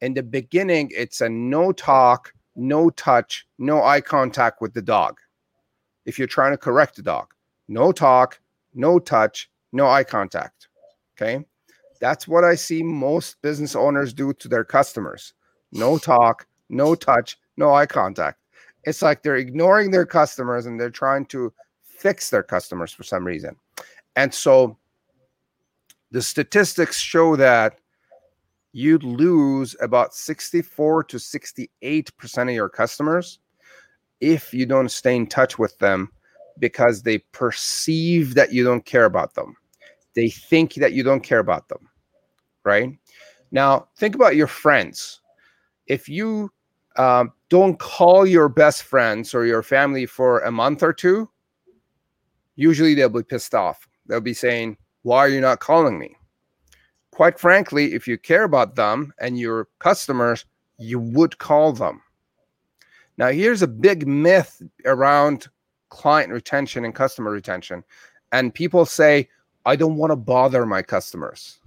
in 0.00 0.14
the 0.14 0.22
beginning, 0.22 0.90
it's 0.94 1.20
a 1.20 1.28
no 1.28 1.72
talk, 1.72 2.32
no 2.54 2.90
touch, 2.90 3.46
no 3.58 3.82
eye 3.82 4.00
contact 4.00 4.60
with 4.60 4.74
the 4.74 4.82
dog. 4.82 5.18
If 6.04 6.18
you're 6.18 6.28
trying 6.28 6.52
to 6.52 6.58
correct 6.58 6.96
the 6.96 7.02
dog, 7.02 7.32
no 7.68 7.92
talk, 7.92 8.40
no 8.74 8.98
touch, 8.98 9.50
no 9.72 9.88
eye 9.88 10.04
contact. 10.04 10.68
Okay. 11.16 11.44
That's 12.00 12.28
what 12.28 12.44
I 12.44 12.54
see 12.54 12.82
most 12.82 13.40
business 13.42 13.74
owners 13.74 14.12
do 14.12 14.32
to 14.34 14.48
their 14.48 14.64
customers 14.64 15.32
no 15.72 15.98
talk, 15.98 16.46
no 16.70 16.94
touch, 16.94 17.38
no 17.56 17.74
eye 17.74 17.86
contact. 17.86 18.40
It's 18.84 19.02
like 19.02 19.22
they're 19.22 19.36
ignoring 19.36 19.90
their 19.90 20.06
customers 20.06 20.66
and 20.66 20.80
they're 20.80 20.90
trying 20.90 21.26
to 21.26 21.52
fix 21.96 22.30
their 22.30 22.42
customers 22.42 22.92
for 22.92 23.02
some 23.02 23.24
reason. 23.24 23.56
And 24.14 24.32
so 24.32 24.76
the 26.10 26.22
statistics 26.22 26.98
show 26.98 27.36
that 27.36 27.78
you'd 28.72 29.04
lose 29.04 29.74
about 29.80 30.14
64 30.14 31.04
to 31.04 31.16
68% 31.16 32.42
of 32.42 32.50
your 32.50 32.68
customers 32.68 33.38
if 34.20 34.52
you 34.52 34.66
don't 34.66 34.90
stay 34.90 35.16
in 35.16 35.26
touch 35.26 35.58
with 35.58 35.78
them 35.78 36.10
because 36.58 37.02
they 37.02 37.18
perceive 37.18 38.34
that 38.34 38.52
you 38.52 38.64
don't 38.64 38.84
care 38.84 39.04
about 39.04 39.34
them. 39.34 39.56
They 40.14 40.28
think 40.28 40.74
that 40.74 40.92
you 40.92 41.02
don't 41.02 41.22
care 41.22 41.38
about 41.38 41.68
them, 41.68 41.88
right? 42.64 42.90
Now, 43.50 43.88
think 43.96 44.14
about 44.14 44.36
your 44.36 44.46
friends. 44.46 45.20
If 45.86 46.08
you 46.08 46.50
um, 46.96 47.32
don't 47.48 47.78
call 47.78 48.26
your 48.26 48.48
best 48.48 48.82
friends 48.82 49.34
or 49.34 49.44
your 49.44 49.62
family 49.62 50.06
for 50.06 50.40
a 50.40 50.50
month 50.50 50.82
or 50.82 50.92
two, 50.92 51.28
usually 52.56 52.94
they'll 52.94 53.08
be 53.08 53.22
pissed 53.22 53.54
off. 53.54 53.88
They'll 54.06 54.20
be 54.20 54.34
saying, 54.34 54.76
Why 55.02 55.18
are 55.18 55.28
you 55.28 55.40
not 55.40 55.60
calling 55.60 55.98
me? 55.98 56.16
quite 57.16 57.38
frankly, 57.38 57.94
if 57.94 58.06
you 58.06 58.18
care 58.18 58.44
about 58.44 58.74
them 58.74 59.10
and 59.18 59.38
your 59.38 59.68
customers, 59.78 60.44
you 60.76 60.98
would 60.98 61.38
call 61.38 61.72
them. 61.72 62.02
Now, 63.16 63.28
here's 63.28 63.62
a 63.62 63.66
big 63.66 64.06
myth 64.06 64.60
around 64.84 65.48
client 65.88 66.30
retention 66.30 66.84
and 66.84 66.94
customer 66.94 67.30
retention. 67.30 67.84
And 68.32 68.52
people 68.52 68.84
say, 68.84 69.30
I 69.64 69.76
don't 69.76 69.96
want 69.96 70.10
to 70.10 70.16
bother 70.16 70.66
my 70.66 70.82
customers. 70.82 71.58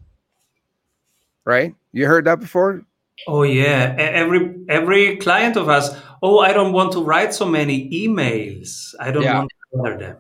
Right? 1.45 1.73
You 1.93 2.05
heard 2.05 2.25
that 2.25 2.39
before? 2.39 2.85
Oh 3.27 3.41
yeah, 3.41 3.95
every 3.97 4.55
every 4.69 5.17
client 5.17 5.57
of 5.57 5.67
us. 5.67 5.89
Oh, 6.21 6.39
I 6.39 6.53
don't 6.53 6.73
want 6.73 6.93
to 6.93 7.03
write 7.03 7.33
so 7.33 7.45
many 7.45 7.89
emails. 7.89 8.93
I 8.99 9.11
don't 9.11 9.23
yeah. 9.23 9.39
want 9.39 9.49
to 9.49 9.77
bother 9.77 9.97
them. 9.97 10.17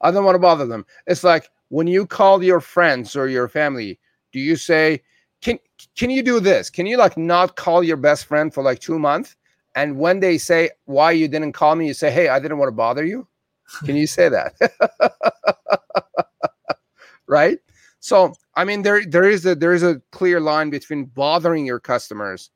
I 0.00 0.10
don't 0.10 0.24
want 0.24 0.34
to 0.34 0.40
bother 0.40 0.66
them. 0.66 0.86
It's 1.06 1.24
like 1.24 1.50
when 1.68 1.86
you 1.86 2.06
call 2.06 2.42
your 2.42 2.60
friends 2.60 3.16
or 3.16 3.28
your 3.28 3.48
family, 3.48 3.98
do 4.32 4.40
you 4.40 4.56
say, 4.56 5.02
can 5.40 5.58
can 5.96 6.10
you 6.10 6.22
do 6.22 6.40
this? 6.40 6.70
Can 6.70 6.86
you 6.86 6.96
like 6.96 7.16
not 7.16 7.56
call 7.56 7.82
your 7.82 7.96
best 7.96 8.26
friend 8.26 8.52
for 8.52 8.62
like 8.62 8.80
two 8.80 8.98
months? 8.98 9.36
And 9.74 9.98
when 9.98 10.20
they 10.20 10.38
say 10.38 10.70
why 10.86 11.12
you 11.12 11.28
didn't 11.28 11.52
call 11.52 11.76
me, 11.76 11.86
you 11.86 11.94
say, 11.94 12.10
Hey, 12.10 12.28
I 12.28 12.38
didn't 12.38 12.58
want 12.58 12.68
to 12.68 12.72
bother 12.72 13.04
you. 13.04 13.26
Can 13.84 13.96
you 13.96 14.06
say 14.06 14.28
that? 14.28 14.54
right? 17.26 17.58
So 18.00 18.34
I 18.54 18.64
mean 18.64 18.82
there 18.82 19.04
there 19.04 19.28
is 19.28 19.44
a 19.44 19.54
there 19.54 19.74
is 19.74 19.82
a 19.82 20.00
clear 20.12 20.40
line 20.40 20.70
between 20.70 21.06
bothering 21.06 21.66
your 21.66 21.80
customers 21.80 22.50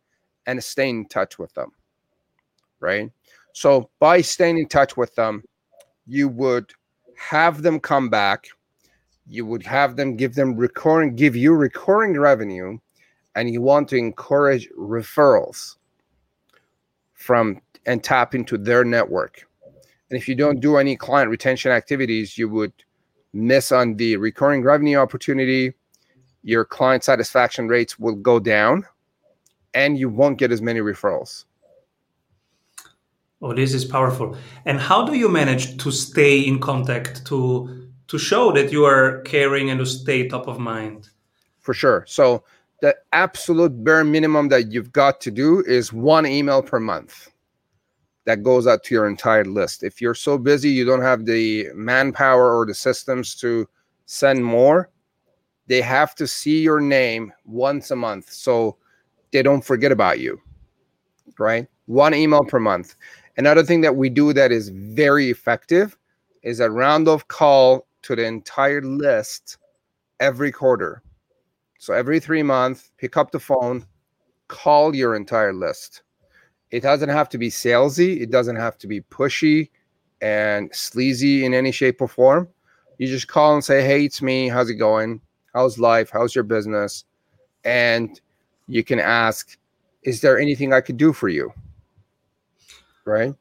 and 0.47 0.63
staying 0.63 0.99
in 1.01 1.09
touch 1.09 1.39
with 1.39 1.53
them. 1.55 1.73
Right? 2.79 3.11
So 3.53 3.91
by 3.99 4.21
staying 4.21 4.59
in 4.59 4.69
touch 4.69 4.97
with 4.97 5.15
them, 5.17 5.43
you 6.11 6.29
would 6.29 6.73
have 7.17 7.63
them 7.63 7.79
come 7.79 8.09
back 8.09 8.49
you 9.27 9.47
would 9.47 9.63
have 9.63 9.97
them 9.97 10.17
give 10.17 10.35
them 10.35 10.57
recurring 10.57 11.15
give 11.15 11.37
you 11.37 11.55
recurring 11.55 12.19
revenue 12.19 12.79
and 13.37 13.49
you 13.49 13.63
want 13.63 13.89
to 13.89 13.97
encourage 13.97 14.69
referrals 14.71 15.77
from 17.15 17.61
and 17.87 18.03
tap 18.03 18.35
into 18.35 18.59
their 18.59 18.85
network. 18.85 19.49
And 20.11 20.19
if 20.19 20.29
you 20.29 20.35
don't 20.35 20.61
do 20.61 20.77
any 20.77 20.97
client 20.97 21.31
retention 21.31 21.71
activities 21.71 22.37
you 22.37 22.49
would 22.49 22.73
miss 23.33 23.71
on 23.71 23.95
the 23.97 24.17
recurring 24.17 24.63
revenue 24.63 24.97
opportunity. 24.97 25.73
Your 26.43 26.65
client 26.65 27.05
satisfaction 27.05 27.69
rates 27.69 27.99
will 27.99 28.17
go 28.17 28.41
down 28.41 28.85
and 29.75 29.97
you 29.97 30.09
won't 30.09 30.39
get 30.39 30.51
as 30.51 30.61
many 30.61 30.81
referrals 30.81 31.45
oh 33.43 33.55
this 33.55 33.75
is 33.75 33.85
powerful 33.85 34.37
and 34.65 34.79
how 34.79 35.05
do 35.05 35.15
you 35.15 35.29
manage 35.29 35.77
to 35.79 35.91
stay 35.91 36.41
in 36.41 36.59
contact 36.59 37.25
to 37.27 37.81
to 38.11 38.19
show 38.19 38.51
that 38.51 38.73
you 38.73 38.85
are 38.85 39.21
caring 39.21 39.71
and 39.71 39.79
to 39.79 39.87
stay 39.87 40.27
top 40.27 40.49
of 40.49 40.59
mind. 40.59 41.11
For 41.61 41.73
sure. 41.73 42.05
So 42.09 42.43
the 42.81 42.97
absolute 43.13 43.85
bare 43.85 44.03
minimum 44.03 44.49
that 44.49 44.73
you've 44.73 44.93
got 44.93 45.21
to 45.21 45.31
do 45.31 45.63
is 45.65 45.93
one 45.93 46.27
email 46.27 46.61
per 46.61 46.81
month 46.81 47.31
that 48.25 48.43
goes 48.43 48.67
out 48.67 48.83
to 48.85 48.95
your 48.97 49.07
entire 49.07 49.45
list. 49.45 49.85
If 49.85 50.01
you're 50.01 50.17
so 50.17 50.39
busy 50.39 50.71
you 50.71 50.85
don't 50.85 51.03
have 51.03 51.25
the 51.25 51.69
manpower 51.73 52.53
or 52.59 52.67
the 52.67 52.75
systems 52.75 53.37
to 53.37 53.69
send 54.07 54.45
more, 54.45 54.91
they 55.69 55.81
have 55.81 56.17
to 56.17 56.27
see 56.27 56.63
your 56.63 56.81
name 56.81 57.33
once 57.45 57.93
a 57.93 57.97
month 57.97 58.33
so 58.33 58.77
they 59.31 59.41
don't 59.41 59.65
forget 59.65 59.93
about 59.93 60.19
you. 60.19 60.41
Right? 61.39 61.69
One 61.87 62.13
email 62.13 62.43
per 62.43 62.59
month. 62.59 62.97
Another 63.37 63.63
thing 63.63 63.81
that 63.83 63.97
we 63.97 64.09
do 64.09 64.33
that 64.33 64.53
is 64.53 64.69
very 64.69 65.31
effective 65.31 65.97
is 66.43 66.61
a 66.61 66.71
round 66.71 67.09
of 67.09 67.29
call 67.29 67.87
to 68.03 68.17
the 68.17 68.25
entire 68.25 68.83
list 68.83 69.59
every 70.21 70.53
quarter. 70.53 71.03
So 71.79 71.95
every 71.95 72.21
three 72.21 72.43
months, 72.43 72.93
pick 72.99 73.17
up 73.17 73.31
the 73.31 73.41
phone, 73.41 73.87
call 74.49 74.95
your 74.95 75.15
entire 75.15 75.53
list. 75.53 76.03
It 76.71 76.81
doesn't 76.81 77.09
have 77.09 77.29
to 77.31 77.39
be 77.39 77.49
salesy, 77.49 78.21
it 78.21 78.31
doesn't 78.31 78.57
have 78.57 78.79
to 78.79 78.87
be 78.87 79.01
pushy 79.01 79.71
and 80.21 80.75
sleazy 80.75 81.45
in 81.45 81.55
any 81.55 81.73
shape 81.73 82.01
or 82.01 82.09
form. 82.09 82.49
You 82.99 83.07
just 83.07 83.29
call 83.29 83.55
and 83.55 83.65
say, 83.65 83.83
Hey, 83.83 84.05
it's 84.05 84.21
me. 84.21 84.49
How's 84.49 84.69
it 84.69 84.75
going? 84.75 85.21
How's 85.55 85.79
life? 85.79 86.11
How's 86.13 86.35
your 86.35 86.45
business? 86.45 87.05
And 87.65 88.21
you 88.69 88.85
can 88.85 89.01
ask, 89.01 89.57
Is 90.03 90.21
there 90.21 90.39
anything 90.39 90.73
I 90.73 90.83
could 90.83 90.99
do 90.99 91.13
for 91.13 91.29
you? 91.29 91.53
Right? 93.11 93.35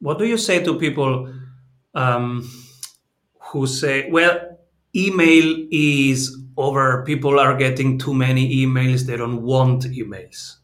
What 0.00 0.18
do 0.18 0.26
you 0.26 0.36
say 0.36 0.62
to 0.64 0.78
people? 0.78 1.32
Um, 1.94 2.50
who 3.54 3.68
say, 3.68 4.10
well, 4.10 4.58
email 4.96 5.66
is 5.70 6.36
over, 6.56 7.04
people 7.04 7.38
are 7.38 7.56
getting 7.56 7.98
too 7.98 8.12
many 8.12 8.66
emails, 8.66 9.02
they 9.02 9.16
don't 9.16 9.42
want 9.42 9.84
emails? 9.84 10.56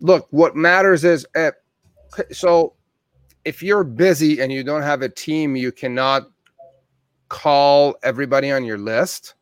Look, 0.00 0.26
what 0.30 0.56
matters 0.56 1.04
is 1.04 1.26
uh, 1.36 1.52
so 2.30 2.74
if 3.44 3.62
you're 3.62 3.84
busy 3.84 4.40
and 4.40 4.50
you 4.50 4.64
don't 4.64 4.82
have 4.82 5.02
a 5.02 5.08
team, 5.08 5.54
you 5.54 5.70
cannot 5.70 6.30
call 7.28 7.94
everybody 8.02 8.50
on 8.50 8.64
your 8.64 8.78
list. 8.78 9.34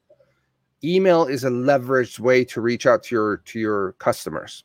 Email 0.83 1.25
is 1.25 1.45
a 1.45 1.51
leveraged 1.51 2.19
way 2.19 2.45
to 2.47 2.61
reach 2.61 2.87
out 2.87 3.05
to 3.05 3.15
your 3.15 3.37
to 3.39 3.61
your 3.61 3.93
customers. 3.93 4.65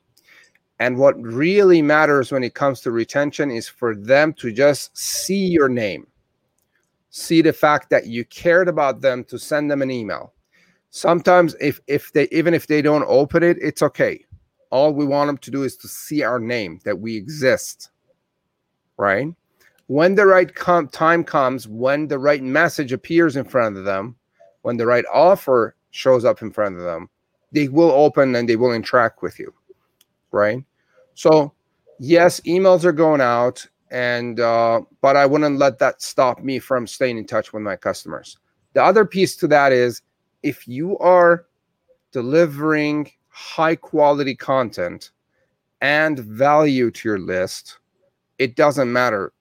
And 0.80 0.98
what 0.98 1.22
really 1.22 1.82
matters 1.82 2.32
when 2.32 2.44
it 2.44 2.54
comes 2.54 2.82
to 2.82 2.92
retention 2.92 3.50
is 3.52 3.68
for 3.68 3.96
them 3.96 4.34
to 4.34 4.52
just 4.52 4.96
see 4.98 5.48
your 5.48 5.70
name. 5.70 6.08
See 7.10 7.42
the 7.42 7.54
fact 7.54 7.90
that 7.92 8.08
you 8.08 8.26
cared 8.26 8.68
about 8.68 9.02
them 9.02 9.24
to 9.26 9.40
send 9.40 9.72
them 9.72 9.82
an 9.82 9.92
email. 9.92 10.34
sometimes 10.90 11.56
if 11.60 11.82
if 11.88 12.12
they 12.14 12.28
even 12.32 12.54
if 12.54 12.68
they 12.68 12.82
don't 12.82 13.04
open 13.08 13.44
it 13.44 13.58
it's 13.62 13.82
okay. 13.82 14.24
All 14.72 14.94
we 14.94 15.06
want 15.06 15.28
them 15.28 15.38
to 15.40 15.52
do 15.52 15.64
is 15.64 15.76
to 15.78 15.88
see 15.88 16.24
our 16.24 16.40
name 16.40 16.80
that 16.86 17.00
we 17.00 17.16
exist 17.18 17.92
right? 18.98 19.28
When 19.88 20.16
the 20.16 20.26
right 20.26 20.54
com- 20.56 20.88
time 20.88 21.24
comes 21.24 21.68
when 21.68 22.08
the 22.08 22.18
right 22.20 22.42
message 22.42 22.94
appears 22.94 23.36
in 23.36 23.44
front 23.46 23.78
of 23.78 23.84
them 23.86 24.16
when 24.64 24.78
the 24.78 24.86
right 24.86 25.06
offer 25.14 25.76
shows 25.92 26.24
up 26.26 26.42
in 26.42 26.52
front 26.52 26.78
of 26.78 26.84
them 26.84 27.10
they 27.52 27.68
will 27.68 27.92
open 27.92 28.36
and 28.36 28.48
they 28.48 28.56
will 28.56 28.74
interact 28.74 29.22
with 29.22 29.38
you 29.40 29.54
right 30.36 30.64
so 31.14 31.52
yes 32.00 32.40
emails 32.42 32.84
are 32.84 32.92
going 32.92 33.22
out 33.22 33.66
and 33.92 34.40
uh, 34.40 34.82
but 35.02 35.16
i 35.16 35.26
wouldn't 35.26 35.58
let 35.58 35.80
that 35.80 36.02
stop 36.02 36.40
me 36.44 36.60
from 36.60 36.86
staying 36.86 37.18
in 37.18 37.26
touch 37.26 37.54
with 37.54 37.64
my 37.64 37.76
customers 37.76 38.38
the 38.74 38.84
other 38.84 39.06
piece 39.06 39.36
to 39.38 39.48
that 39.48 39.72
is 39.72 40.02
if 40.44 40.68
you 40.68 40.98
are 41.00 41.46
delivering 42.12 43.12
high 43.30 43.76
quality 43.76 44.36
content 44.36 45.12
and 45.82 46.20
value 46.20 46.90
to 46.90 47.10
your 47.10 47.20
list, 47.20 47.80
it 48.38 48.56
doesn't 48.56 48.92
matter 48.92 49.34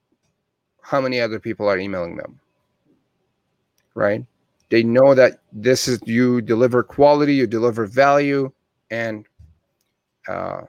how 0.81 0.99
many 0.99 1.19
other 1.21 1.39
people 1.39 1.67
are 1.67 1.77
emailing 1.77 2.17
them. 2.17 2.39
Right? 3.93 4.25
They 4.69 4.83
know 4.83 5.15
that 5.15 5.39
this 5.53 5.87
is 5.87 5.99
you 6.05 6.41
deliver 6.41 6.83
quality, 6.83 7.35
you 7.35 7.47
deliver 7.47 7.85
value, 7.85 8.51
and 8.89 9.25
uh, 10.27 10.61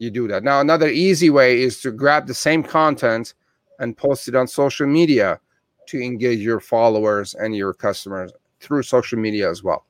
you 0.00 0.10
do 0.10 0.26
that. 0.28 0.42
Now, 0.42 0.60
another 0.60 0.88
easy 0.88 1.30
way 1.30 1.60
is 1.60 1.80
to 1.82 1.92
grab 1.92 2.26
the 2.26 2.34
same 2.34 2.62
content 2.62 3.34
and 3.78 3.96
post 3.96 4.28
it 4.28 4.34
on 4.34 4.48
social 4.48 4.86
media 4.86 5.38
to 5.86 6.00
engage 6.00 6.40
your 6.40 6.58
followers 6.58 7.34
and 7.34 7.54
your 7.54 7.74
customers 7.74 8.32
through 8.60 8.82
social 8.82 9.18
media 9.18 9.48
as 9.48 9.62
well. 9.62 9.84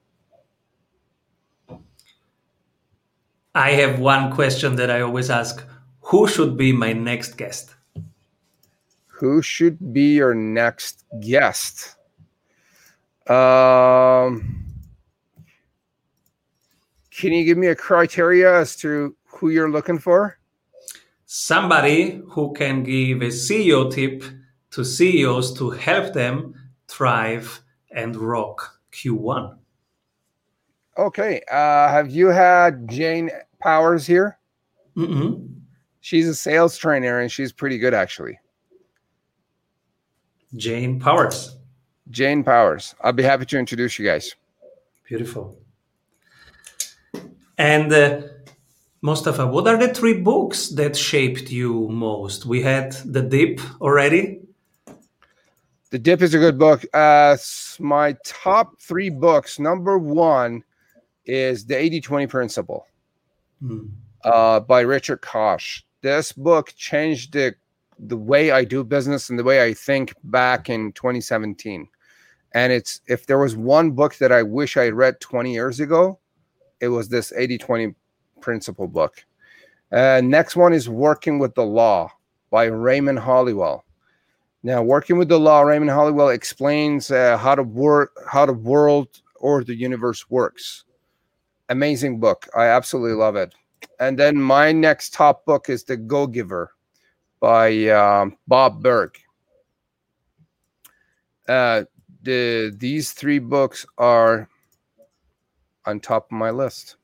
I 3.55 3.71
have 3.73 4.01
one 4.01 4.33
question 4.33 4.77
that 4.77 4.91
I 4.91 5.01
always 5.01 5.31
ask 5.31 5.65
Who 6.01 6.27
should 6.27 6.57
be 6.57 6.73
my 6.73 6.93
next 6.93 7.37
guest? 7.37 7.75
Who 9.07 9.43
should 9.43 9.93
be 9.93 10.15
your 10.15 10.35
next 10.35 11.05
guest? 11.21 11.97
Um, 13.29 14.65
can 17.11 17.33
you 17.33 17.45
give 17.45 17.59
me 17.59 17.69
a 17.69 17.77
criteria 17.77 18.59
as 18.59 18.75
to 18.77 19.15
who 19.41 19.49
you're 19.49 19.71
looking 19.71 19.99
for? 19.99 20.39
Somebody 21.25 22.21
who 22.29 22.53
can 22.53 22.83
give 22.83 23.23
a 23.23 23.29
CEO 23.29 23.91
tip 23.91 24.23
to 24.73 24.85
CEOs 24.85 25.55
to 25.55 25.71
help 25.71 26.13
them 26.13 26.55
thrive 26.89 27.63
and 27.91 28.15
rock 28.17 28.81
Q1. 28.93 29.57
Okay. 30.99 31.41
Uh, 31.51 31.89
have 31.89 32.11
you 32.11 32.27
had 32.27 32.89
Jane 32.89 33.31
Powers 33.61 34.07
here? 34.07 34.39
Mm-hmm. 34.97 35.47
She's 36.01 36.29
a 36.29 36.35
sales 36.35 36.77
trainer 36.77 37.21
and 37.21 37.33
she's 37.33 37.53
pretty 37.53 37.79
good, 37.79 37.95
actually. 37.95 38.39
Jane 40.57 41.01
Powers. 41.01 41.57
Jane 42.11 42.45
Powers. 42.45 42.95
I'll 43.01 43.13
be 43.13 43.23
happy 43.23 43.47
to 43.47 43.59
introduce 43.59 43.99
you 43.99 44.05
guys. 44.05 44.35
Beautiful. 45.09 45.57
And 47.57 47.93
uh, 47.93 48.23
Mostafa, 49.03 49.51
what 49.51 49.67
are 49.67 49.79
the 49.79 49.95
three 49.95 50.21
books 50.21 50.69
that 50.69 50.95
shaped 50.95 51.51
you 51.51 51.89
most? 51.89 52.45
We 52.45 52.61
had 52.61 52.93
The 52.93 53.23
Dip 53.23 53.61
already. 53.81 54.41
The 55.91 55.99
Dip 55.99 56.21
is 56.21 56.35
a 56.35 56.39
good 56.39 56.59
book. 56.59 56.85
Uh, 56.93 57.37
my 57.79 58.15
top 58.25 58.79
three 58.79 59.09
books. 59.09 59.59
Number 59.59 59.99
one 59.99 60.63
is 61.25 61.65
The 61.65 61.79
80 61.79 62.03
20 62.03 62.27
Principle 62.27 62.87
mm. 63.63 63.89
uh, 64.23 64.61
by 64.61 64.81
Richard 64.81 65.23
Koch. 65.23 65.83
This 66.03 66.33
book 66.33 66.75
changed 66.77 67.33
the, 67.33 67.55
the 67.99 68.19
way 68.19 68.51
I 68.51 68.65
do 68.65 68.85
business 68.85 69.31
and 69.31 69.39
the 69.39 69.45
way 69.45 69.65
I 69.65 69.73
think 69.73 70.13
back 70.25 70.69
in 70.69 70.93
2017. 70.93 71.89
And 72.53 72.73
it's 72.73 73.01
if 73.07 73.27
there 73.27 73.39
was 73.39 73.57
one 73.57 73.93
book 73.93 74.17
that 74.17 74.31
I 74.31 74.43
wish 74.43 74.77
I 74.77 74.89
read 74.89 75.21
20 75.21 75.55
years 75.55 75.81
ago, 75.81 76.19
it 76.81 76.89
was 76.89 77.09
this 77.09 77.33
80 77.35 77.59
20 77.59 77.95
Principle 78.41 78.89
book. 78.89 79.25
Uh, 79.93 80.21
next 80.23 80.57
one 80.57 80.73
is 80.73 80.89
Working 80.89 81.39
with 81.39 81.55
the 81.55 81.65
Law 81.65 82.11
by 82.51 82.65
Raymond 82.65 83.19
Holliwell 83.19 83.83
now, 84.63 84.83
working 84.83 85.17
with 85.17 85.29
the 85.29 85.41
law, 85.41 85.63
Raymond 85.63 85.91
Holliwell 85.91 86.35
explains 86.35 87.11
uh, 87.11 87.39
how 87.39 87.55
the 87.55 87.63
work, 87.63 88.13
how 88.31 88.45
the 88.45 88.53
world 88.53 89.23
or 89.37 89.65
the 89.65 89.75
universe 89.75 90.29
works. 90.29 90.85
Amazing 91.71 92.21
book. 92.21 92.47
I 92.55 92.67
absolutely 92.67 93.17
love 93.17 93.37
it. 93.37 93.55
And 93.99 94.19
then 94.19 94.37
my 94.37 94.71
next 94.71 95.15
top 95.15 95.47
book 95.47 95.71
is 95.71 95.85
The 95.85 95.97
Go 95.97 96.27
Giver 96.27 96.73
by 97.41 97.89
um, 97.89 98.37
Bob 98.49 98.83
Burg. 98.83 99.17
Uh, 101.49 101.85
the 102.23 102.75
these 102.77 103.13
three 103.13 103.39
books 103.39 103.87
are 103.97 104.47
on 105.87 106.01
top 106.01 106.27
of 106.27 106.33
my 106.33 106.51
list. 106.51 106.97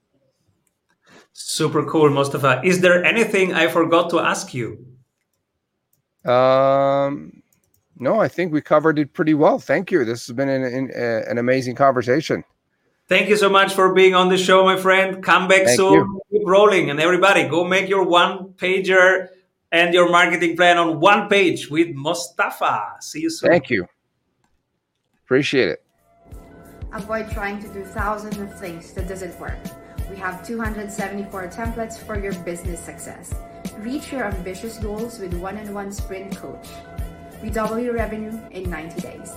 Super 1.38 1.84
cool, 1.84 2.08
Mostafa. 2.08 2.64
Is 2.64 2.80
there 2.80 3.04
anything 3.04 3.52
I 3.52 3.68
forgot 3.68 4.08
to 4.08 4.20
ask 4.20 4.54
you? 4.54 4.86
Um, 6.24 7.42
no, 7.98 8.18
I 8.18 8.26
think 8.26 8.54
we 8.54 8.62
covered 8.62 8.98
it 8.98 9.12
pretty 9.12 9.34
well. 9.34 9.58
Thank 9.58 9.90
you. 9.90 10.06
This 10.06 10.26
has 10.26 10.34
been 10.34 10.48
an, 10.48 10.64
an, 10.64 10.90
an 10.92 11.36
amazing 11.36 11.74
conversation. 11.74 12.42
Thank 13.06 13.28
you 13.28 13.36
so 13.36 13.50
much 13.50 13.74
for 13.74 13.92
being 13.92 14.14
on 14.14 14.30
the 14.30 14.38
show, 14.38 14.64
my 14.64 14.78
friend. 14.78 15.22
Come 15.22 15.46
back 15.46 15.64
Thank 15.64 15.76
soon. 15.76 15.92
You. 15.92 16.20
Keep 16.32 16.46
rolling. 16.46 16.88
And 16.88 17.00
everybody, 17.00 17.46
go 17.46 17.64
make 17.64 17.86
your 17.86 18.04
one 18.04 18.54
pager 18.54 19.28
and 19.70 19.92
your 19.92 20.10
marketing 20.10 20.56
plan 20.56 20.78
on 20.78 21.00
one 21.00 21.28
page 21.28 21.68
with 21.68 21.88
Mostafa. 21.88 23.02
See 23.02 23.20
you 23.20 23.30
soon. 23.30 23.50
Thank 23.50 23.68
you. 23.68 23.86
Appreciate 25.26 25.68
it. 25.68 25.84
Avoid 26.94 27.30
trying 27.30 27.60
to 27.60 27.68
do 27.68 27.84
thousands 27.84 28.38
of 28.38 28.58
things 28.58 28.94
that 28.94 29.06
doesn't 29.06 29.38
work. 29.38 29.58
We 30.08 30.16
have 30.16 30.46
274 30.46 31.48
templates 31.48 31.98
for 31.98 32.18
your 32.18 32.32
business 32.44 32.78
success. 32.78 33.34
Reach 33.78 34.12
your 34.12 34.24
ambitious 34.24 34.78
goals 34.78 35.18
with 35.18 35.34
one-on-one 35.34 35.90
sprint 35.92 36.36
coach. 36.36 36.68
We 37.42 37.50
double 37.50 37.78
your 37.78 37.94
revenue 37.94 38.38
in 38.52 38.70
90 38.70 39.00
days. 39.00 39.32